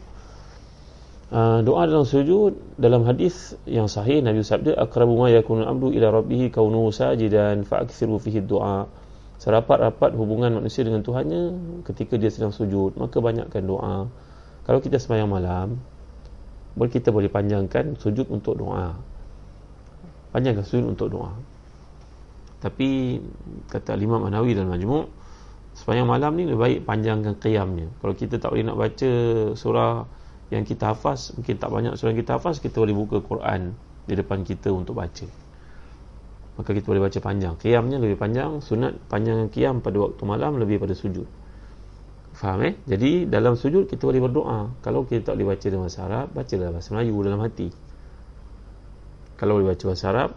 [1.31, 6.19] Uh, doa dalam sujud dalam hadis yang sahih Nabi sabda akrabu ma yakunu abdu ila
[6.19, 8.83] rabbih kaunuhu sajidan fa'akthiru fihi du'a
[9.41, 11.57] serapat-rapat hubungan manusia dengan Tuhannya
[11.89, 14.05] ketika dia sedang sujud maka banyakkan doa.
[14.69, 15.81] Kalau kita sembahyang malam
[16.77, 18.93] boleh kita boleh panjangkan sujud untuk doa.
[20.29, 21.33] Panjangkan sujud untuk doa.
[22.61, 23.17] Tapi
[23.65, 25.09] kata Imam Anawi dalam majmuk
[25.73, 27.89] sepanjang malam ni lebih baik panjangkan qiyamnya.
[27.97, 29.11] Kalau kita tak boleh nak baca
[29.57, 30.05] surah
[30.53, 33.73] yang kita hafaz mungkin tak banyak surah yang kita hafaz kita boleh buka Quran
[34.05, 35.40] di depan kita untuk baca
[36.59, 40.81] maka kita boleh baca panjang qiyamnya lebih panjang sunat panjang qiyam pada waktu malam lebih
[40.81, 41.27] pada sujud
[42.31, 42.73] Faham eh?
[42.87, 44.73] Jadi dalam sujud kita boleh berdoa.
[44.81, 47.69] Kalau kita tak boleh baca dalam bahasa Arab, bacalah bahasa Melayu dalam hati.
[49.35, 50.29] Kalau boleh baca bahasa Arab,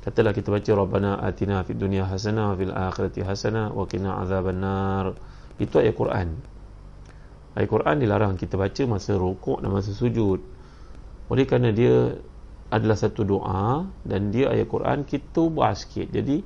[0.00, 5.18] katalah kita baca Rabbana atina fid dunya hasanah fil akhirati hasanah wa qina azabannar.
[5.60, 6.28] Itu ayat Quran.
[7.58, 10.40] Ayat Quran dilarang kita baca masa rukuk dan masa sujud.
[11.28, 12.14] Oleh kerana dia
[12.70, 16.14] adalah satu doa dan dia ayat Quran kita ubah sikit.
[16.14, 16.40] Jadi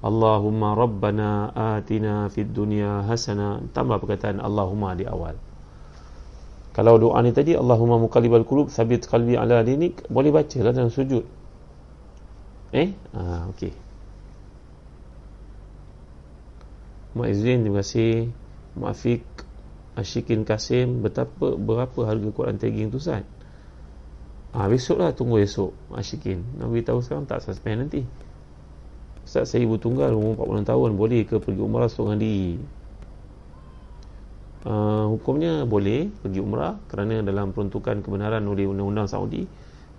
[0.00, 3.60] Allahumma rabbana atina fid dunya hasana.
[3.76, 5.36] Tambah perkataan Allahumma di awal.
[6.72, 10.92] Kalau doa ni tadi Allahumma muqallibal qulub sabit qalbi ala dinik boleh baca lah dalam
[10.92, 11.24] sujud.
[12.72, 12.92] Eh?
[13.12, 13.72] Ah okey.
[17.16, 18.28] Mak Izrin terima kasih.
[18.76, 19.24] Muafiq
[19.96, 23.24] Ashikin Kasim betapa berapa harga Quran tagging tu Ustaz
[24.54, 26.44] Ah besok lah tunggu esok Ashikin.
[26.60, 28.06] Nak beritahu sekarang tak suspend nanti.
[29.26, 30.90] Ustaz saya ibu tunggal umur 40 tahun.
[30.94, 32.62] Boleh ke pergi umrah seorang diri?
[34.66, 39.46] Uh, hukumnya boleh pergi umrah kerana dalam peruntukan kebenaran oleh undang-undang Saudi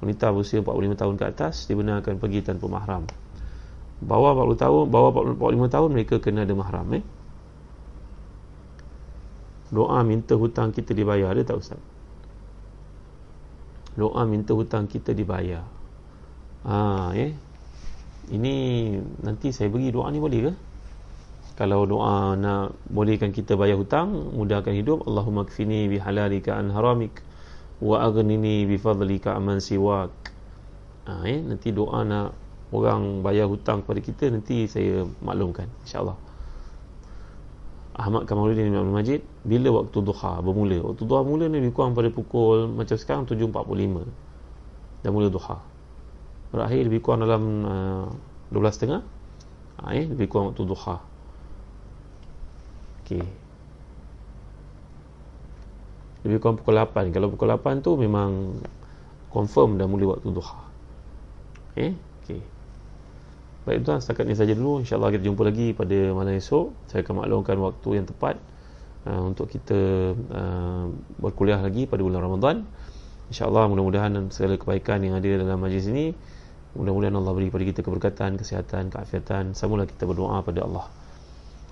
[0.04, 3.08] wanita berusia 45 tahun ke atas dibenarkan pergi tanpa mahram.
[4.04, 7.04] Bawah 40 tahun bawah 45 tahun mereka kena ada mahram eh?
[9.72, 11.82] Doa minta hutang kita dibayar ada tak ustaz
[13.98, 15.66] doa minta hutang kita dibayar.
[16.64, 17.34] Ha eh
[18.30, 18.56] ini
[19.26, 20.54] nanti saya bagi doa ni boleh ke?
[21.58, 27.26] Kalau doa nak bolehkan kita bayar hutang mudahkan hidup Allahumma kfini bihalalika an haramik
[27.82, 30.14] wa aghnini bifadlika amman siwak.
[31.10, 31.42] Ha, eh?
[31.42, 32.38] nanti doa nak
[32.70, 36.27] orang bayar hutang kepada kita nanti saya maklumkan insyaallah
[37.98, 42.14] Ahmad Kamaluddin Ibn Majid bila waktu duha bermula waktu duha mula ni lebih kurang pada
[42.14, 45.58] pukul macam sekarang 7.45 dah mula duha
[46.54, 48.06] berakhir lebih kurang dalam uh,
[48.54, 49.02] 12.30
[49.82, 50.06] ha, eh?
[50.06, 51.02] lebih kurang waktu duha
[53.08, 53.24] Okey.
[56.28, 57.16] Lebih kurang pukul 8.
[57.16, 58.60] Kalau pukul 8 tu memang
[59.32, 60.60] confirm dah mula waktu duha.
[61.72, 61.96] Okey.
[63.68, 64.80] Baik tuan, setakat ini saja dulu.
[64.80, 66.72] InsyaAllah kita jumpa lagi pada malam esok.
[66.88, 68.40] Saya akan maklumkan waktu yang tepat
[69.04, 69.76] uh, untuk kita
[70.16, 70.88] uh,
[71.20, 72.56] berkuliah lagi pada bulan Ramadan.
[73.28, 76.16] InsyaAllah mudah-mudahan segala kebaikan yang ada dalam majlis ini.
[76.80, 79.52] Mudah-mudahan Allah beri kepada kita keberkatan, kesihatan, keafiatan.
[79.52, 80.88] Samalah kita berdoa pada Allah.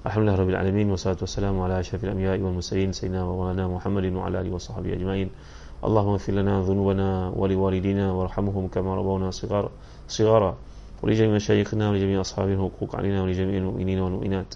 [0.03, 4.43] Alhamdulillah Rabbil Alamin Wassalatu wassalamu ala ashrafil amya wal Sayyidina wa maulana Muhammadin wa ala
[4.43, 5.31] alihi wa sahbihi ajma'in
[5.79, 10.59] Allahumma fillana dhunubana wa liwalidina warhamhum kama rabawna sigara.
[11.03, 14.55] ولجميع مشايخنا ولجميع أصحاب الحقوق علينا ولجميع المؤمنين والمؤمنات.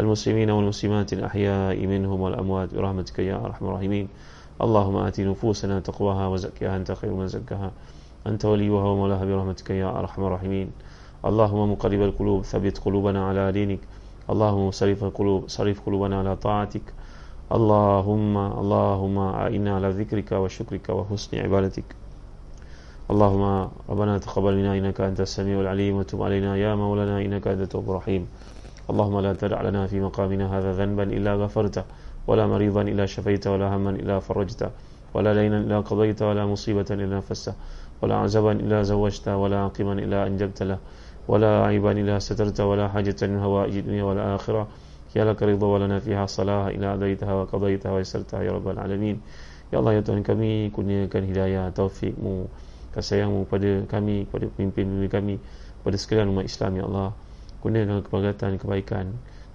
[0.00, 4.08] المسلمين والمسلمات الأحياء منهم والأموات برحمتك يا أرحم الراحمين.
[4.62, 6.76] اللهم آت نفوسنا تقواها وزكها.
[6.76, 7.70] أنت خير من زكاها.
[8.26, 10.70] أنت وليها ومولاها برحمتك يا أرحم الراحمين.
[11.24, 13.80] اللهم مقرب القلوب ثبت قلوبنا على دينك.
[14.30, 16.94] اللهم صرف القلوب صرف قلوبنا على طاعتك.
[17.52, 22.05] اللهم اللهم أعنا على ذكرك وشكرك وحسن عبادتك.
[23.06, 27.86] اللهم ربنا تقبل منا إنك أنت السميع العليم وتب علينا يا مولانا إنك أنت التواب
[27.90, 28.22] الرحيم.
[28.90, 31.84] اللهم لا تدع لنا في مقامنا هذا ذنبا إلا غفرته
[32.26, 34.70] ولا مريضا إلا شفيته ولا هما إلا فرجته
[35.14, 37.54] ولا لينا إلا قضيته ولا مصيبة إلا نفسته
[38.02, 40.78] ولا عزبا إلا زوجته ولا عقما إلا أنجبت له
[41.30, 44.62] ولا عيبا إلا سترت ولا حاجة من هوائج الدنيا والآخرة.
[45.16, 49.22] يا لك رضا ولنا فيها صلاة إلى أديتها وقضيتها ويسرتها يا رب العالمين.
[49.66, 52.46] Ya Allah ya Tuhan kami kurniakan hidayah taufikmu
[52.96, 55.34] kasih pada kami kepada pemimpin-pemimpin kami
[55.84, 57.08] pada sekalian umat Islam ya Allah
[57.60, 59.06] kurniakan kebahagiaan kebaikan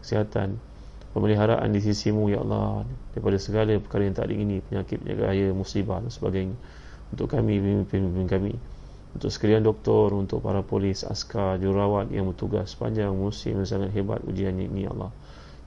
[0.06, 0.62] kesihatan
[1.12, 6.14] pemeliharaan di sisimu ya Allah daripada segala perkara yang tak diingini penyakit penyakit musibah dan
[6.14, 6.58] sebagainya
[7.12, 8.54] untuk kami pemimpin-pemimpin kami
[9.12, 14.24] untuk sekalian doktor, untuk para polis, askar, jururawat yang bertugas sepanjang musim yang sangat hebat
[14.24, 15.12] ujian ini ya Allah.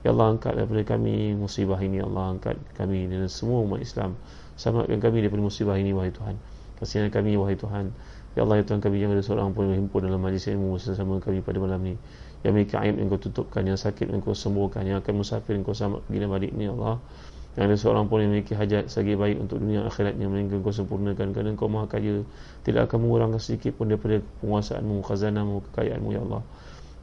[0.01, 4.17] Ya Allah angkat daripada kami musibah ini ya Allah angkat kami dan semua umat Islam.
[4.57, 6.37] Selamatkan kami daripada musibah ini wahai Tuhan.
[6.75, 7.95] Kasihan kami wahai Tuhan.
[8.35, 11.23] Ya Allah ya Tuhan kami jangan ada seorang pun yang berhimpun dalam majlis ilmu bersama
[11.23, 11.95] kami pada malam ini.
[12.43, 15.63] Yang memiliki aib yang kau tutupkan, yang sakit yang kau sembuhkan, yang akan musafir yang
[15.63, 16.99] kau selamat bila balik ini ya Allah.
[17.55, 21.31] Yang ada seorang pun yang memiliki hajat segi baik untuk dunia akhiratnya Melainkan kau sempurnakan
[21.31, 22.27] Kerana kau maha kaya
[22.67, 26.43] Tidak akan mengurangkan sedikit pun daripada penguasaanmu, khazanahmu, kekayaanmu Ya Allah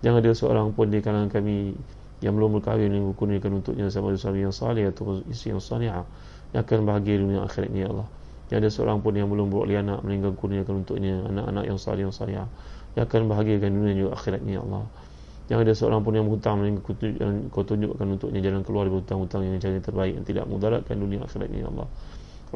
[0.04, 1.72] Jangan ada seorang pun di kalangan kami
[2.20, 6.04] Yang belum berkahwin yang kurniakan untuknya Sama ada suami yang salih atau isteri yang salihah
[6.52, 8.08] Yang akan bahagia dunia akhiratnya Ya Allah
[8.52, 12.14] Yang ada seorang pun yang belum beroleh anak Meninggal kurniakan untuknya Anak-anak yang salih yang
[12.14, 12.48] salihah
[12.92, 14.84] Yang akan bahagiakan dunia juga akhiratnya Ya Allah
[15.50, 19.60] yang ada seorang pun yang berhutang yang kau tunjukkan untuknya jalan keluar dari hutang-hutang yang
[19.60, 21.88] jadi terbaik yang tidak mudaratkan dunia akhiratnya ya Allah.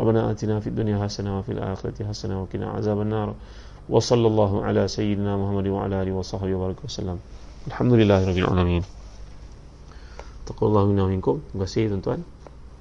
[0.01, 3.37] Rabbana atina fid dunya hasanah wa fil akhirati hasanah wa qina azaban nar.
[3.85, 7.19] Wa sallallahu ala sayyidina Muhammad wa ala alihi wa sahbihi wa wasallam.
[7.69, 8.83] Alhamdulillahirabbil alamin.
[10.49, 11.43] Taqallahu minna minkum.
[11.53, 12.36] Terima kasih tuan-tuan.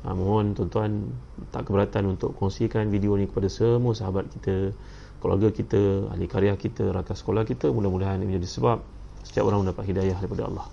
[0.05, 1.09] Ha, mohon tuan-tuan
[1.49, 4.69] tak keberatan untuk kongsikan video ini kepada semua sahabat kita,
[5.17, 7.73] keluarga kita, ahli karya kita, rakan sekolah kita.
[7.73, 8.85] Mudah-mudahan ini menjadi sebab
[9.25, 10.65] setiap orang mendapat hidayah daripada Allah.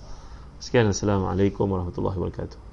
[0.61, 2.72] Sekian Assalamualaikum warahmatullahi wabarakatuh.